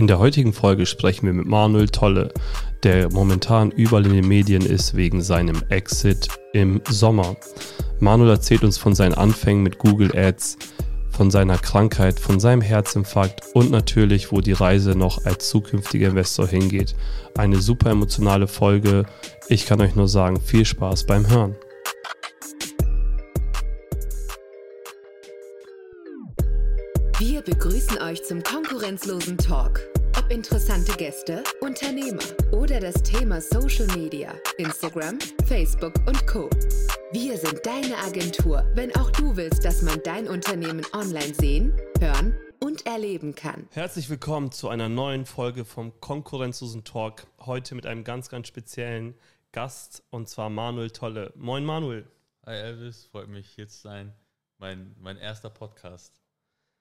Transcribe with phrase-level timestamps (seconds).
[0.00, 2.32] In der heutigen Folge sprechen wir mit Manuel Tolle,
[2.84, 7.36] der momentan überall in den Medien ist wegen seinem Exit im Sommer.
[7.98, 10.56] Manuel erzählt uns von seinen Anfängen mit Google Ads,
[11.10, 16.46] von seiner Krankheit, von seinem Herzinfarkt und natürlich, wo die Reise noch als zukünftiger Investor
[16.46, 16.94] hingeht.
[17.36, 19.04] Eine super emotionale Folge.
[19.50, 21.56] Ich kann euch nur sagen, viel Spaß beim Hören.
[27.80, 29.80] Begrüßen euch zum konkurrenzlosen Talk.
[30.18, 32.20] Ob interessante Gäste, Unternehmer
[32.52, 36.50] oder das Thema Social Media, Instagram, Facebook und Co.
[37.12, 42.36] Wir sind deine Agentur, wenn auch du willst, dass man dein Unternehmen online sehen, hören
[42.60, 43.66] und erleben kann.
[43.70, 47.26] Herzlich willkommen zu einer neuen Folge vom Konkurrenzlosen Talk.
[47.38, 49.14] Heute mit einem ganz, ganz speziellen
[49.52, 51.32] Gast und zwar Manuel Tolle.
[51.34, 52.06] Moin Manuel.
[52.44, 54.12] Hi Elvis, freut mich hier zu sein.
[54.58, 56.19] Mein, mein erster Podcast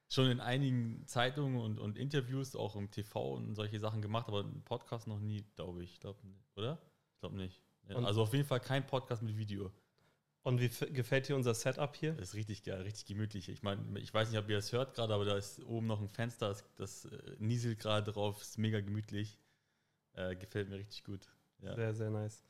[0.09, 4.39] schon in einigen Zeitungen und, und Interviews, auch im TV und solche Sachen gemacht, aber
[4.39, 5.99] einen Podcast noch nie, glaube ich.
[5.99, 6.17] Glaub,
[6.55, 6.79] oder?
[7.13, 7.61] Ich glaube nicht.
[7.93, 9.71] Und also auf jeden Fall kein Podcast mit Video.
[10.41, 12.13] Und wie gefällt dir unser Setup hier?
[12.13, 13.49] Das ist richtig geil, richtig gemütlich.
[13.49, 15.99] Ich meine, ich weiß nicht, ob ihr das hört gerade, aber da ist oben noch
[15.99, 19.37] ein Fenster, das, das äh, nieselt gerade drauf, ist mega gemütlich.
[20.13, 21.27] Äh, gefällt mir richtig gut.
[21.61, 21.75] Ja.
[21.75, 22.43] Sehr, sehr nice.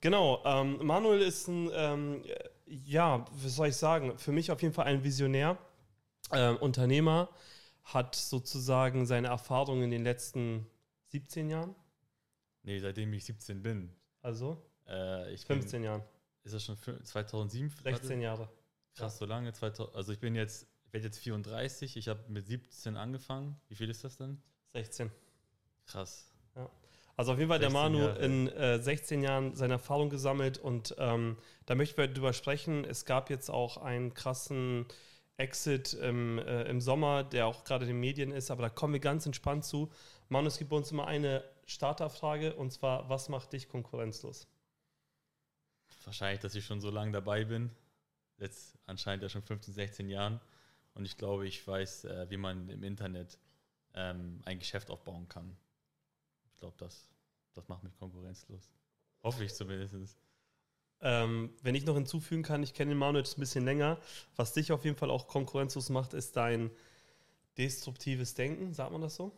[0.00, 2.24] Genau, ähm, Manuel ist ein, ähm,
[2.66, 5.58] ja, was soll ich sagen, für mich auf jeden Fall ein Visionär,
[6.32, 7.28] ähm, Unternehmer,
[7.84, 10.66] hat sozusagen seine Erfahrungen in den letzten
[11.08, 11.74] 17 Jahren,
[12.62, 13.90] Nee, seitdem ich 17 bin.
[14.22, 16.08] also Äh, ich 15 Jahren, Bin,
[16.44, 17.70] ist das schon fün- 2007?
[17.82, 18.48] 16 Jahre.
[18.94, 19.52] Krass, so lange.
[19.52, 23.56] 2000, also ich bin jetzt, ich werde jetzt 34, ich habe mit 17 angefangen.
[23.68, 24.42] Wie viel ist das denn?
[24.72, 25.10] 16.
[25.86, 26.26] Krass.
[27.16, 28.18] Also auf jeden Fall der 16 Manu Jahre.
[28.24, 32.84] in äh, 16 Jahren seine Erfahrung gesammelt und ähm, da möchten wir drüber sprechen.
[32.84, 34.86] Es gab jetzt auch einen krassen
[35.38, 38.92] Exit im, äh, im Sommer, der auch gerade in den Medien ist, aber da kommen
[38.92, 39.90] wir ganz entspannt zu.
[40.28, 44.48] Manu, es gibt uns immer eine Starterfrage und zwar, was macht dich konkurrenzlos?
[46.04, 47.70] Wahrscheinlich, dass ich schon so lange dabei bin.
[48.38, 50.40] Jetzt anscheinend ja schon 15, 16 Jahren.
[50.94, 53.38] Und ich glaube, ich weiß, äh, wie man im Internet
[53.94, 55.56] ähm, ein Geschäft aufbauen kann.
[56.46, 57.08] Ich glaube, das,
[57.54, 58.72] das macht mich konkurrenzlos.
[59.22, 60.18] Hoffe ich zumindest.
[61.00, 63.98] Ähm, wenn ich noch hinzufügen kann, ich kenne den Manu jetzt ein bisschen länger.
[64.36, 66.70] Was dich auf jeden Fall auch konkurrenzlos macht, ist dein
[67.56, 69.32] destruktives Denken, sagt man das so?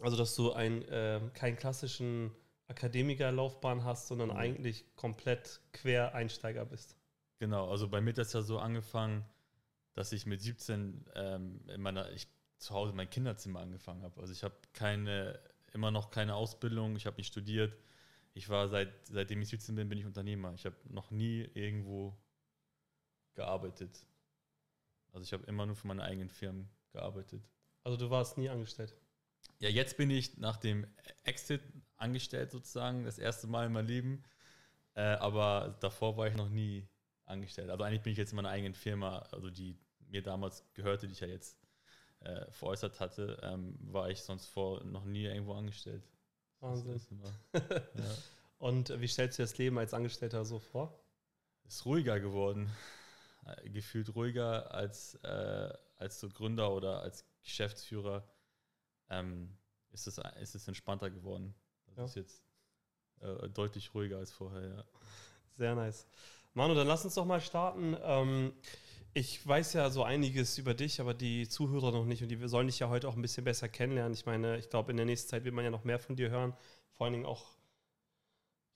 [0.00, 2.32] Also, dass du ein, ähm, keinen klassischen
[2.68, 4.36] Akademikerlaufbahn hast, sondern Mhm.
[4.36, 6.96] eigentlich komplett Quereinsteiger bist.
[7.38, 9.24] Genau, also bei mir hat das ja so angefangen,
[9.94, 12.28] dass ich mit 17 ähm, in meiner, ich
[12.58, 14.20] zu Hause mein Kinderzimmer angefangen habe.
[14.20, 15.38] Also ich habe keine,
[15.72, 17.76] immer noch keine Ausbildung, ich habe nicht studiert.
[18.34, 20.52] Ich war seit, seitdem ich 17 bin, bin ich Unternehmer.
[20.54, 22.16] Ich habe noch nie irgendwo
[23.34, 24.06] gearbeitet.
[25.12, 27.42] Also ich habe immer nur für meine eigenen Firmen gearbeitet.
[27.84, 28.94] Also, du warst nie angestellt.
[29.58, 30.86] Ja, jetzt bin ich nach dem
[31.24, 31.62] Exit
[31.96, 34.24] angestellt sozusagen, das erste Mal in meinem Leben.
[34.94, 36.88] Äh, aber davor war ich noch nie
[37.24, 37.70] angestellt.
[37.70, 39.78] Also eigentlich bin ich jetzt in meiner eigenen Firma, also die
[40.08, 41.58] mir damals gehörte, die ich ja jetzt
[42.20, 46.02] äh, veräußert hatte, ähm, war ich sonst vor noch nie irgendwo angestellt.
[46.60, 46.92] Wahnsinn.
[46.92, 47.10] Das
[47.91, 47.91] ja.
[48.90, 50.98] Und wie stellst du dir das Leben als Angestellter so vor?
[51.64, 52.68] ist ruhiger geworden.
[53.64, 58.28] Gefühlt ruhiger als, äh, als so Gründer oder als Geschäftsführer.
[59.08, 59.56] Ähm,
[59.92, 61.54] ist, es, ist es entspannter geworden.
[61.86, 62.04] Das Ja.
[62.06, 62.42] ist jetzt
[63.20, 64.84] äh, deutlich ruhiger als vorher, ja.
[65.56, 66.06] Sehr nice.
[66.54, 67.96] Manu, dann lass uns doch mal starten.
[68.02, 68.52] Ähm,
[69.14, 72.66] ich weiß ja so einiges über dich, aber die Zuhörer noch nicht und die sollen
[72.66, 74.14] dich ja heute auch ein bisschen besser kennenlernen.
[74.14, 76.30] Ich meine, ich glaube, in der nächsten Zeit wird man ja noch mehr von dir
[76.30, 76.56] hören.
[76.90, 77.56] Vor allen Dingen auch,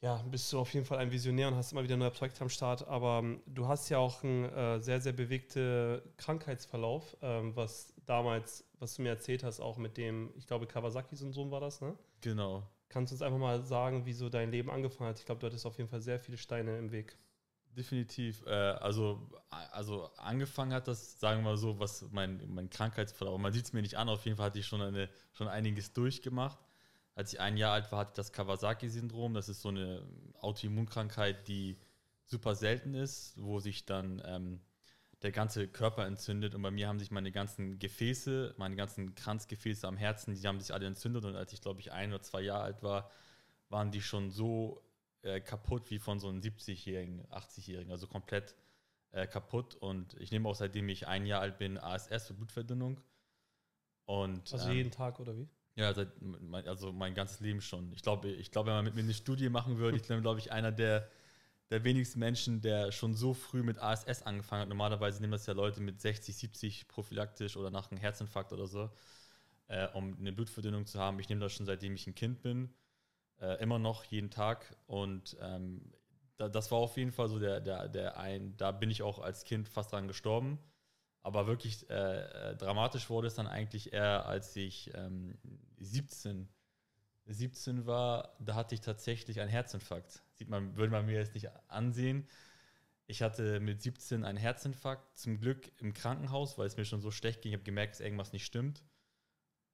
[0.01, 2.49] ja, bist du auf jeden Fall ein Visionär und hast immer wieder neue Projekte am
[2.49, 2.87] Start.
[2.87, 8.65] Aber ähm, du hast ja auch einen äh, sehr, sehr bewegten Krankheitsverlauf, ähm, was damals,
[8.79, 11.97] was du mir erzählt hast, auch mit dem, ich glaube, Kawasaki-Syndrom war das, ne?
[12.21, 12.63] Genau.
[12.89, 15.19] Kannst du uns einfach mal sagen, wie so dein Leben angefangen hat?
[15.19, 17.17] Ich glaube, du hattest auf jeden Fall sehr viele Steine im Weg.
[17.77, 18.45] Definitiv.
[18.47, 23.39] Äh, also, also angefangen hat das, sagen wir mal so, was mein, mein Krankheitsverlauf.
[23.39, 25.93] Man sieht es mir nicht an, auf jeden Fall hatte ich schon, eine, schon einiges
[25.93, 26.59] durchgemacht.
[27.17, 29.33] Als ich ein Jahr alt war, hatte ich das Kawasaki-Syndrom.
[29.33, 30.07] Das ist so eine
[30.41, 31.79] Autoimmunkrankheit, die
[32.27, 34.61] super selten ist, wo sich dann ähm,
[35.23, 36.55] der ganze Körper entzündet.
[36.55, 40.61] Und bei mir haben sich meine ganzen Gefäße, meine ganzen Kranzgefäße am Herzen, die haben
[40.61, 41.25] sich alle entzündet.
[41.25, 43.11] Und als ich, glaube ich, ein oder zwei Jahre alt war,
[43.71, 44.83] waren die schon so
[45.23, 48.55] äh, kaputt wie von so einem 70-Jährigen, 80-Jährigen, also komplett
[49.13, 49.75] äh, kaputt.
[49.75, 53.01] Und ich nehme auch seitdem ich ein Jahr alt bin ASS für Blutverdünnung.
[54.05, 55.49] Und Also ähm, jeden Tag oder wie?
[55.77, 57.93] Ja, seit, mein, also mein ganzes Leben schon.
[57.93, 60.41] Ich glaube, ich glaube, wenn man mit mir eine Studie machen würde, ich bin, glaube
[60.41, 61.09] ich, einer der,
[61.71, 64.69] der wenigsten Menschen, der schon so früh mit ASS angefangen hat.
[64.69, 68.91] Normalerweise nehmen das ja Leute mit 60, 70 prophylaktisch oder nach einem Herzinfarkt oder so.
[69.69, 71.19] äh, um eine Blutverdünnung zu haben.
[71.21, 72.75] Ich nehme das schon seitdem ich ein Kind bin,
[73.41, 74.77] äh, immer noch jeden Tag.
[74.87, 75.93] Und ähm,
[76.39, 79.19] da, das war auf jeden Fall so der, der, der ein, da bin ich auch
[79.21, 80.59] als Kind fast dran gestorben.
[81.27, 85.37] Aber wirklich äh, äh dramatisch wurde es dann eigentlich eher, als ich ähm,
[85.79, 86.49] 17,
[87.25, 90.23] 17 war, da hatte ich tatsächlich einen Herzinfarkt.
[90.35, 92.29] Sieht man, würde man mir jetzt nicht ansehen.
[93.09, 97.11] Ich hatte mit 17 einen Herzinfarkt, zum Glück im Krankenhaus, weil es mir schon so
[97.11, 97.51] schlecht ging.
[97.51, 98.85] Ich habe gemerkt, dass irgendwas nicht stimmt.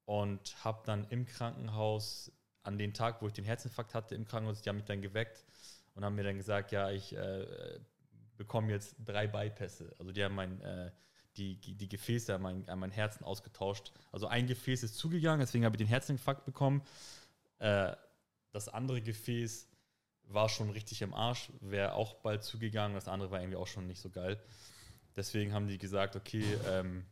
[0.05, 2.31] Und habe dann im Krankenhaus,
[2.63, 5.45] an den Tag, wo ich den Herzinfarkt hatte, im Krankenhaus, die haben mich dann geweckt
[5.93, 7.79] und haben mir dann gesagt, ja, ich äh,
[8.37, 9.95] bekomme jetzt drei Bypässe.
[9.99, 10.91] Also die haben mein, äh,
[11.37, 13.91] die, die Gefäße an mein, an mein Herzen ausgetauscht.
[14.11, 16.83] Also ein Gefäß ist zugegangen, deswegen habe ich den Herzinfarkt bekommen.
[17.59, 17.95] Äh,
[18.51, 19.67] das andere Gefäß
[20.25, 22.95] war schon richtig im Arsch, wäre auch bald zugegangen.
[22.95, 24.39] Das andere war irgendwie auch schon nicht so geil.
[25.15, 27.05] Deswegen haben die gesagt, okay, ähm,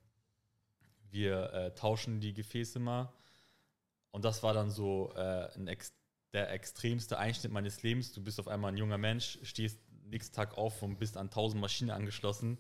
[1.09, 3.11] wir äh, tauschen die Gefäße mal.
[4.11, 5.93] Und das war dann so äh, ex
[6.33, 8.13] der extremste Einschnitt meines Lebens.
[8.13, 11.59] Du bist auf einmal ein junger Mensch, stehst nächsten Tag auf und bist an tausend
[11.59, 12.57] Maschinen angeschlossen,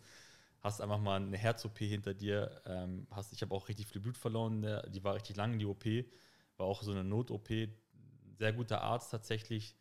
[0.61, 2.61] hast einfach mal eine Herz-OP hinter dir.
[2.65, 5.85] Ähm, hast, ich habe auch richtig viel Blut verloren, die war richtig lang, die OP.
[6.57, 7.49] War auch so eine Not-OP.
[8.37, 9.75] Sehr guter Arzt tatsächlich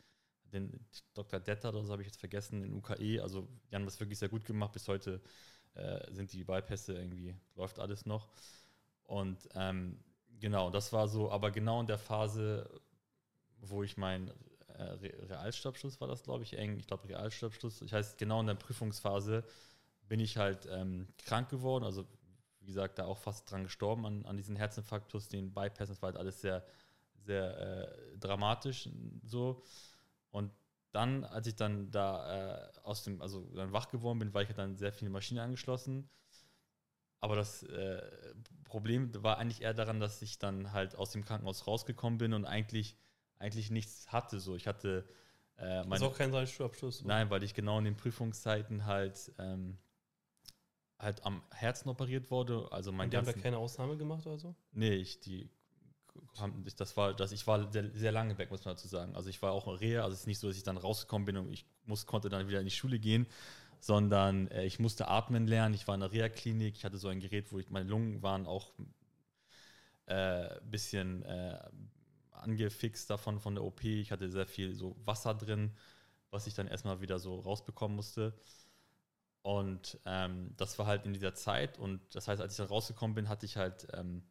[0.53, 0.85] den
[1.15, 1.41] Dr.
[1.41, 3.23] Detter, das habe ich jetzt vergessen, in UKE.
[3.23, 4.73] Also die haben das wirklich sehr gut gemacht.
[4.73, 5.21] Bis heute
[5.75, 8.29] äh, sind die Bypässe irgendwie, läuft alles noch.
[9.05, 9.99] Und ähm,
[10.39, 12.69] genau, das war so, aber genau in der Phase,
[13.61, 14.29] wo ich mein
[14.75, 14.83] äh,
[15.29, 16.79] Realstabschluss war das, glaube ich, eng.
[16.79, 17.83] Ich glaube, Realstabschluss.
[17.83, 19.45] Ich heißt, genau in der Prüfungsphase
[20.11, 21.85] bin ich halt ähm, krank geworden.
[21.85, 22.05] Also,
[22.59, 25.95] wie gesagt, da auch fast dran gestorben an, an diesen Herzinfarkt plus den Bypassen.
[25.95, 26.67] Das war halt alles sehr,
[27.15, 28.89] sehr äh, dramatisch
[29.23, 29.63] so.
[30.33, 30.51] Und
[30.91, 34.49] dann, als ich dann da äh, aus dem, also dann wach geworden bin, war ich
[34.49, 36.11] halt dann sehr viele Maschinen angeschlossen.
[37.21, 38.03] Aber das äh,
[38.65, 42.47] Problem war eigentlich eher daran, dass ich dann halt aus dem Krankenhaus rausgekommen bin und
[42.47, 42.97] eigentlich,
[43.39, 44.41] eigentlich nichts hatte.
[44.41, 45.09] So, ich hatte
[45.57, 47.05] äh, meine, auch kein Realschulabschluss?
[47.05, 49.79] Nein, weil ich genau in den Prüfungszeiten halt ähm,
[51.01, 52.69] halt am Herzen operiert wurde.
[52.71, 54.55] Also mein und die haben da keine Ausnahme gemacht oder so?
[54.73, 55.51] Nee, ich, die
[56.77, 59.15] das war, dass ich war sehr, sehr, lange weg, muss man dazu sagen.
[59.15, 61.27] Also ich war auch in Reha, also es ist nicht so, dass ich dann rausgekommen
[61.27, 63.27] bin und ich muss, konnte dann wieder in die Schule gehen,
[63.81, 65.75] sondern äh, ich musste atmen lernen.
[65.75, 68.47] Ich war in der Reha-Klinik, ich hatte so ein Gerät, wo ich, meine Lungen waren
[68.47, 68.95] auch ein
[70.07, 71.59] äh, bisschen äh,
[72.33, 73.85] angefixt davon von der OP.
[73.85, 75.73] Ich hatte sehr viel so Wasser drin,
[76.31, 78.35] was ich dann erstmal wieder so rausbekommen musste.
[79.43, 81.79] Und ähm, das war halt in dieser Zeit.
[81.79, 84.23] Und das heißt, als ich dann rausgekommen bin, hatte ich halt ähm,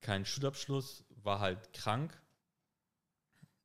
[0.00, 2.20] keinen Schulabschluss, war halt krank.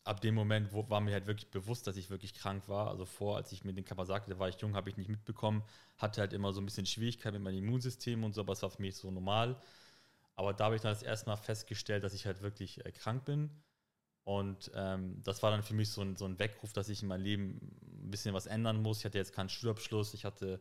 [0.03, 2.89] Ab dem Moment wo, war mir halt wirklich bewusst, dass ich wirklich krank war.
[2.89, 5.09] Also vor, als ich mir den Kappa sagte, da war ich jung, habe ich nicht
[5.09, 5.63] mitbekommen,
[5.97, 8.69] hatte halt immer so ein bisschen Schwierigkeit mit meinem Immunsystem und so, aber es war
[8.69, 9.59] für mich so normal.
[10.35, 13.25] Aber da habe ich dann das erste Mal festgestellt, dass ich halt wirklich äh, krank
[13.25, 13.49] bin.
[14.27, 17.07] Und ähm, das war dann für mich so ein, so ein Weckruf, dass ich in
[17.07, 18.99] meinem Leben ein bisschen was ändern muss.
[18.99, 20.59] Ich hatte jetzt keinen Schulabschluss, ich hatte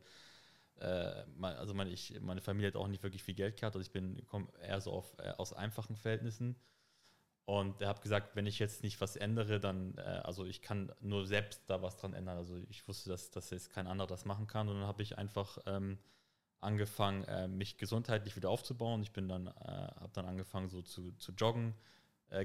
[0.76, 3.90] äh, also meine, ich, meine Familie hat auch nicht wirklich viel Geld gehabt, also ich
[3.90, 6.54] bin komme eher so auf, äh, aus einfachen Verhältnissen.
[7.44, 10.92] Und er hat gesagt, wenn ich jetzt nicht was ändere, dann, äh, also ich kann
[11.00, 12.36] nur selbst da was dran ändern.
[12.36, 14.68] Also ich wusste, dass, dass jetzt kein anderer das machen kann.
[14.68, 15.98] Und dann habe ich einfach ähm,
[16.60, 19.02] angefangen, äh, mich gesundheitlich wieder aufzubauen.
[19.02, 21.74] Ich bin dann, äh, habe dann angefangen so zu, zu joggen,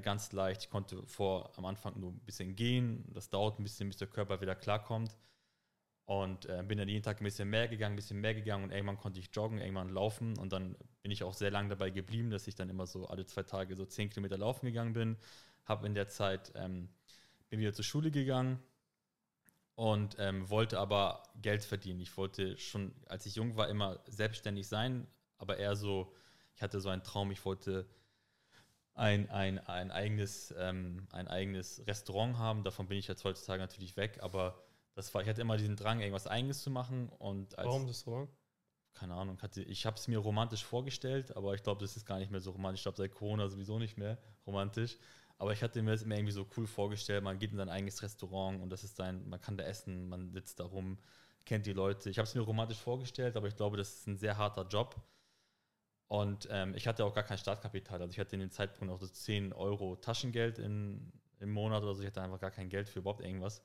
[0.04, 0.64] ganz leicht.
[0.64, 3.06] Ich konnte vor am Anfang nur ein bisschen gehen.
[3.14, 5.18] Das dauert ein bisschen, bis der Körper wieder klarkommt.
[6.06, 8.72] Und äh, bin dann jeden Tag ein bisschen mehr gegangen, ein bisschen mehr gegangen und
[8.72, 12.32] irgendwann konnte ich joggen, irgendwann laufen und dann bin ich auch sehr lange dabei geblieben,
[12.32, 15.18] dass ich dann immer so alle zwei Tage so zehn Kilometer laufen gegangen bin.
[15.64, 16.90] Habe in der Zeit, ähm,
[17.50, 18.60] bin wieder zur Schule gegangen
[19.76, 22.02] und ähm, wollte aber Geld verdienen.
[22.02, 26.14] Ich wollte schon, als ich jung war, immer selbstständig sein, aber eher so,
[26.56, 27.88] ich hatte so einen Traum, ich wollte
[29.02, 32.64] ein, ein, ein, eigenes, ähm, ein eigenes Restaurant haben.
[32.64, 34.62] Davon bin ich jetzt heutzutage natürlich weg, aber
[34.94, 37.10] das war, ich hatte immer diesen Drang, irgendwas Eigenes zu machen.
[37.18, 38.30] Und als, Warum das Restaurant?
[38.94, 42.20] Keine Ahnung, hatte, ich habe es mir romantisch vorgestellt, aber ich glaube, das ist gar
[42.20, 42.82] nicht mehr so romantisch.
[42.82, 44.98] Ich glaube, seit Corona sowieso nicht mehr romantisch.
[45.40, 48.04] Aber ich hatte mir das immer irgendwie so cool vorgestellt, man geht in sein eigenes
[48.04, 51.00] Restaurant und das ist sein, man kann da essen, man sitzt da rum,
[51.46, 52.12] kennt die Leute.
[52.12, 54.96] Ich habe es mir romantisch vorgestellt, aber ich glaube, das ist ein sehr harter Job.
[56.12, 58.02] Und ähm, ich hatte auch gar kein Startkapital.
[58.02, 61.96] Also ich hatte in dem Zeitpunkt auch so 10 Euro Taschengeld in, im Monat oder
[61.96, 62.02] so.
[62.02, 63.64] Ich hatte einfach gar kein Geld für überhaupt irgendwas.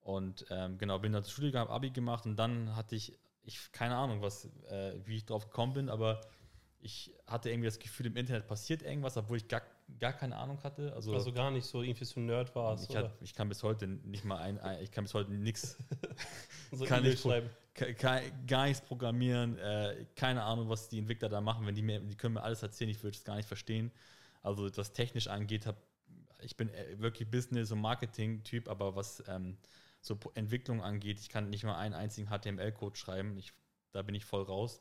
[0.00, 3.70] Und ähm, genau, bin dann zur Schule gegangen, Abi gemacht und dann hatte ich, ich
[3.70, 6.20] keine Ahnung, was, äh, wie ich drauf gekommen bin, aber
[6.80, 9.62] ich hatte irgendwie das Gefühl, im Internet passiert irgendwas, obwohl ich gar,
[10.00, 10.92] gar keine Ahnung hatte.
[10.94, 12.90] Also, also gar nicht so irgendwie so ein Nerd warst.
[12.90, 15.78] Ich, hat, ich kann bis heute nicht mal ein, ein ich kann bis heute nichts
[16.72, 17.42] so kann, ich, gar
[17.78, 22.34] nichts programmieren, äh, keine Ahnung, was die Entwickler da machen, wenn die mir, die können
[22.34, 23.92] mir alles erzählen, ich würde es gar nicht verstehen.
[24.42, 25.76] Also was technisch angeht, hab,
[26.40, 29.58] ich bin äh, wirklich Business- und Marketing-Typ, aber was ähm,
[30.00, 33.36] so Entwicklung angeht, ich kann nicht mal einen einzigen HTML-Code schreiben.
[33.36, 33.52] Ich,
[33.92, 34.80] da bin ich voll raus.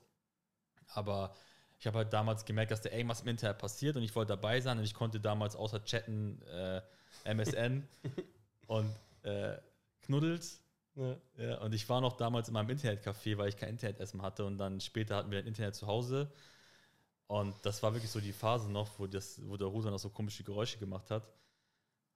[0.87, 1.33] Aber
[1.79, 4.61] ich habe halt damals gemerkt, dass da irgendwas im Internet passiert und ich wollte dabei
[4.61, 6.81] sein und ich konnte damals außer chatten äh,
[7.23, 7.87] MSN
[8.67, 9.57] und äh,
[10.03, 10.64] Knuddels.
[10.95, 11.17] Ja.
[11.37, 11.57] ja.
[11.61, 14.79] und ich war noch damals in meinem Internetcafé, weil ich kein Internetessen hatte und dann
[14.79, 16.31] später hatten wir ein Internet zu Hause.
[17.27, 20.09] Und das war wirklich so die Phase noch, wo, das, wo der Router noch so
[20.09, 21.27] komische Geräusche gemacht hat.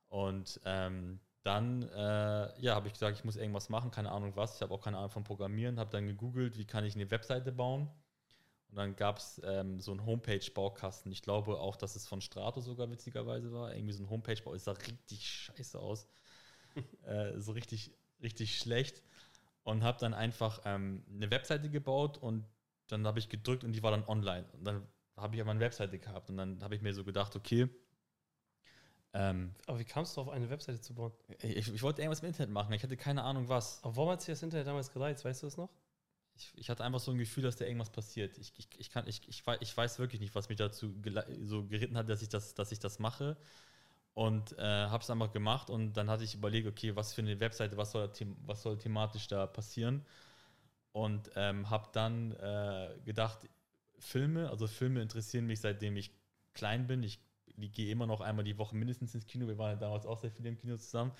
[0.09, 4.55] Und ähm, dann äh, ja, habe ich gesagt, ich muss irgendwas machen, keine Ahnung was.
[4.55, 7.51] Ich habe auch keine Ahnung von Programmieren, habe dann gegoogelt, wie kann ich eine Webseite
[7.51, 7.89] bauen.
[8.69, 11.11] Und dann gab es ähm, so einen Homepage-Baukasten.
[11.11, 13.73] Ich glaube auch, dass es von Strato sogar witzigerweise war.
[13.73, 14.53] Irgendwie so ein Homepage-Bau.
[14.53, 16.07] Es sah richtig scheiße aus.
[17.05, 17.91] äh, so richtig,
[18.21, 19.03] richtig schlecht.
[19.63, 22.45] Und habe dann einfach ähm, eine Webseite gebaut und
[22.87, 24.45] dann habe ich gedrückt und die war dann online.
[24.53, 26.29] Und dann habe ich aber eine Webseite gehabt.
[26.29, 27.69] Und dann habe ich mir so gedacht, okay,
[29.13, 31.11] ähm, Aber wie kamst du auf eine Webseite zu bauen?
[31.41, 33.83] Ich, ich, wollte irgendwas im Internet machen, ich hatte keine Ahnung was.
[33.83, 35.25] Aber warum hat sich das Internet damals gereizt?
[35.25, 35.69] Weißt du das noch?
[36.35, 38.37] Ich, ich, hatte einfach so ein Gefühl, dass da irgendwas passiert.
[38.37, 40.93] Ich, ich, ich, kann, ich, ich, ich weiß wirklich nicht, was mich dazu
[41.41, 43.35] so geritten hat, dass ich das, dass ich das mache.
[44.19, 47.39] Und äh, habe es einfach gemacht und dann hatte ich überlegt, okay, was für eine
[47.39, 48.11] Webseite, was soll,
[48.45, 50.05] was soll thematisch da passieren?
[50.91, 53.47] Und ähm, habe dann äh, gedacht,
[53.97, 56.11] Filme, also Filme interessieren mich seitdem ich
[56.53, 57.01] klein bin.
[57.01, 57.21] Ich
[57.55, 59.47] gehe immer noch einmal die Woche mindestens ins Kino.
[59.47, 61.13] Wir waren ja damals auch sehr viel im Kino zusammen.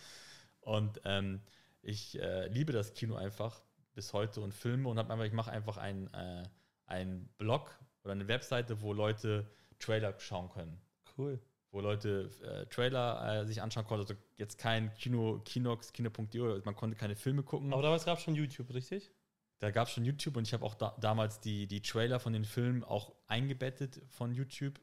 [0.60, 1.40] Und ähm,
[1.82, 3.62] ich äh, liebe das Kino einfach
[3.94, 6.44] bis heute und Filme und habe einfach, ich mache einfach einen, äh,
[6.86, 10.82] einen Blog oder eine Webseite, wo Leute Trailer schauen können.
[11.18, 11.40] Cool.
[11.72, 14.02] Wo Leute äh, Trailer äh, sich anschauen konnten.
[14.02, 17.72] Also jetzt kein Kino, Kinox, Kino.de, man konnte keine Filme gucken.
[17.74, 19.12] Aber damals gab es schon YouTube, richtig?
[19.60, 22.34] Da gab es schon YouTube und ich habe auch da, damals die, die Trailer von
[22.34, 24.80] den Filmen auch eingebettet von YouTube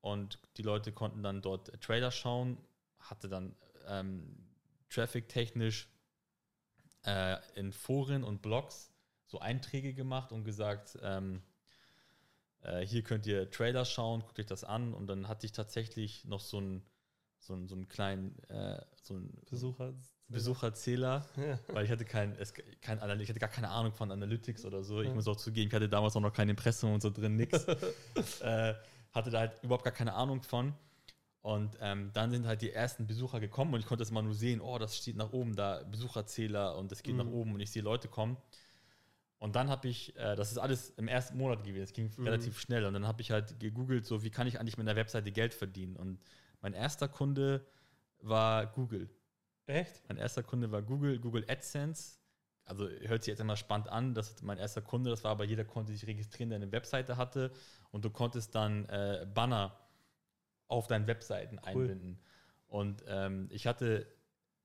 [0.00, 2.58] und die Leute konnten dann dort Trailer schauen,
[2.98, 4.36] hatte dann ähm,
[4.90, 5.88] traffic-technisch
[7.04, 8.92] äh, in Foren und Blogs
[9.26, 11.42] so Einträge gemacht und gesagt, ähm,
[12.62, 16.24] äh, hier könnt ihr Trailer schauen, guckt euch das an und dann hatte ich tatsächlich
[16.24, 16.82] noch so einen
[17.38, 19.94] so einen, so einen kleinen äh, so einen Besucher.
[20.28, 21.58] Besucherzähler, ja.
[21.74, 25.02] weil ich hatte kein, es, kein, ich hatte gar keine Ahnung von Analytics oder so.
[25.02, 25.14] Ich ja.
[25.14, 27.66] muss auch zugeben, ich hatte damals auch noch kein Impressum und so drin, nix.
[28.40, 28.74] äh,
[29.12, 30.72] hatte da halt überhaupt gar keine Ahnung von.
[31.42, 34.34] Und ähm, dann sind halt die ersten Besucher gekommen und ich konnte das mal nur
[34.34, 37.24] sehen, oh, das steht nach oben, da Besucherzähler und das geht mhm.
[37.24, 38.36] nach oben und ich sehe Leute kommen.
[39.42, 42.26] Und dann habe ich, äh, das ist alles im ersten Monat gewesen, es ging mhm.
[42.26, 44.94] relativ schnell und dann habe ich halt gegoogelt, so wie kann ich eigentlich mit einer
[44.94, 45.96] Webseite Geld verdienen.
[45.96, 46.20] Und
[46.60, 47.66] mein erster Kunde
[48.20, 49.10] war Google.
[49.66, 50.00] Echt?
[50.06, 52.18] Mein erster Kunde war Google, Google AdSense.
[52.64, 55.42] Also hört sich jetzt immer spannend an, das ist mein erster Kunde, das war aber
[55.42, 57.50] jeder konnte sich registrieren, der eine Webseite hatte
[57.90, 59.76] und du konntest dann äh, Banner
[60.68, 61.82] auf deinen Webseiten cool.
[61.82, 62.20] einbinden.
[62.68, 64.06] Und ähm, ich hatte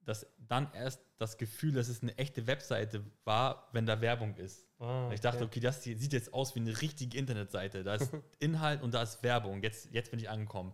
[0.05, 4.66] das dann erst das Gefühl, dass es eine echte Webseite war, wenn da Werbung ist.
[4.79, 7.84] Ah, ich dachte, okay, das sieht jetzt aus wie eine richtige Internetseite.
[7.84, 9.63] Da ist Inhalt und da ist Werbung.
[9.63, 10.74] Jetzt, jetzt bin ich angekommen.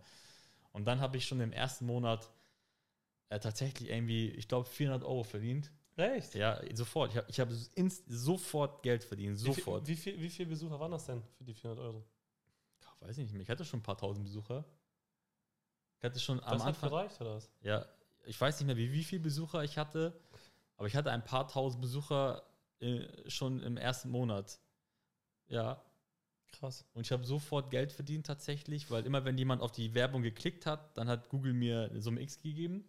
[0.72, 2.30] Und dann habe ich schon im ersten Monat
[3.30, 5.72] äh, tatsächlich irgendwie, ich glaube, 400 Euro verdient.
[5.96, 6.34] Echt?
[6.36, 7.12] Ja, sofort.
[7.12, 7.50] Ich habe ich hab
[8.08, 9.38] sofort Geld verdient.
[9.38, 9.88] Sofort.
[9.88, 12.04] Wie, viel, wie, viel, wie viele Besucher waren das denn für die 400 Euro?
[13.04, 13.42] weiß ich nicht mehr.
[13.42, 14.64] Ich hatte schon ein paar tausend Besucher.
[15.98, 16.90] Ich hatte schon das am Anfang.
[16.90, 17.50] gereicht, oder was?
[17.62, 17.86] Ja,
[18.26, 20.20] ich weiß nicht mehr, wie, wie viele Besucher ich hatte,
[20.78, 22.44] aber ich hatte ein paar tausend Besucher
[22.84, 24.60] äh, schon im ersten Monat.
[25.48, 25.82] Ja.
[26.52, 26.86] Krass.
[26.94, 30.66] Und ich habe sofort Geld verdient tatsächlich, weil immer wenn jemand auf die Werbung geklickt
[30.66, 32.86] hat, dann hat Google mir eine Summe X gegeben.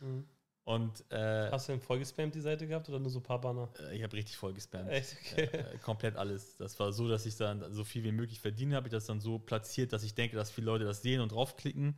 [0.00, 0.24] Mhm.
[0.64, 3.40] Und, äh, Hast du denn voll gespammt die Seite gehabt oder nur so ein paar
[3.40, 3.68] Banner?
[3.78, 4.90] Äh, ich habe richtig voll gespammt.
[4.90, 5.16] Echt?
[5.22, 5.44] Okay.
[5.44, 6.56] Äh, komplett alles.
[6.56, 9.20] Das war so, dass ich dann so viel wie möglich verdiene, habe ich das dann
[9.20, 11.96] so platziert, dass ich denke, dass viele Leute das sehen und draufklicken.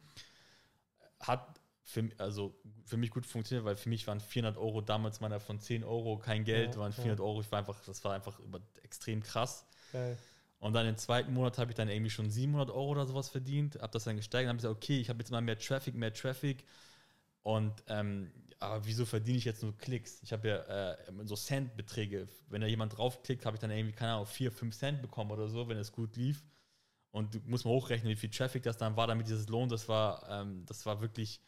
[1.18, 1.57] Hat
[1.88, 2.54] für, also
[2.84, 6.18] für mich gut funktioniert, weil für mich waren 400 Euro damals meiner von 10 Euro
[6.18, 7.24] kein Geld, ja, waren 400 ja.
[7.24, 7.40] Euro.
[7.40, 8.38] Ich war einfach, das war einfach
[8.82, 9.66] extrem krass.
[9.92, 10.18] Geil.
[10.58, 13.76] Und dann im zweiten Monat habe ich dann irgendwie schon 700 Euro oder sowas verdient,
[13.80, 16.62] habe das dann gesteigert, habe gesagt, okay, ich habe jetzt mal mehr Traffic, mehr Traffic
[17.42, 20.20] und ähm, aber wieso verdiene ich jetzt nur Klicks?
[20.22, 22.28] Ich habe ja äh, so Cent-Beträge.
[22.48, 25.48] Wenn da jemand draufklickt, habe ich dann irgendwie, keine Ahnung, 4, 5 Cent bekommen oder
[25.48, 26.44] so, wenn es gut lief.
[27.12, 29.88] Und du musst mal hochrechnen, wie viel Traffic das dann war, damit dieses Lohn, das
[29.88, 31.40] war, ähm, das war wirklich,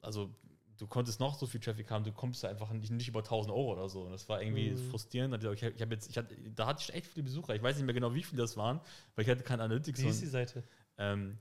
[0.00, 0.34] also
[0.78, 3.72] du konntest noch so viel Traffic haben, du kommst einfach nicht, nicht über 1000 Euro
[3.72, 4.02] oder so.
[4.02, 4.90] Und das war irgendwie mhm.
[4.90, 5.42] frustrierend.
[5.42, 7.54] Ich, ich habe jetzt, ich hatte, da hatte ich echt viele Besucher.
[7.54, 8.80] Ich weiß nicht mehr genau, wie viele das waren,
[9.14, 10.00] weil ich hatte keine Analytics.
[10.00, 10.62] Wie ist die Seite?
[10.96, 11.38] Ähm,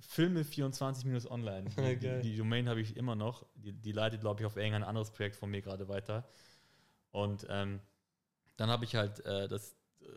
[0.00, 1.68] Filme24-online.
[1.76, 3.46] Die, die, die, Domain habe ich immer noch.
[3.54, 6.26] Die, die leitet, glaube ich, auf irgendein anderes Projekt von mir gerade weiter.
[7.10, 7.80] Und ähm,
[8.56, 9.76] dann habe ich halt äh, das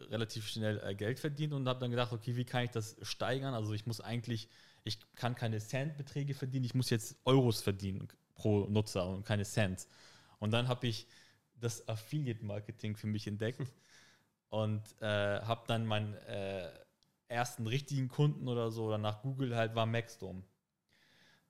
[0.10, 3.54] relativ schnell äh, Geld verdient und habe dann gedacht, okay, wie kann ich das steigern?
[3.54, 4.50] Also ich muss eigentlich,
[4.86, 9.88] ich kann keine Centbeträge verdienen, ich muss jetzt Euros verdienen pro Nutzer und keine Cent.
[10.40, 11.08] Und dann habe ich
[11.60, 13.62] das Affiliate-Marketing für mich entdeckt
[14.50, 16.70] und äh, habe dann meinen äh,
[17.28, 20.44] ersten richtigen Kunden oder so, oder nach Google halt, war Maxdome.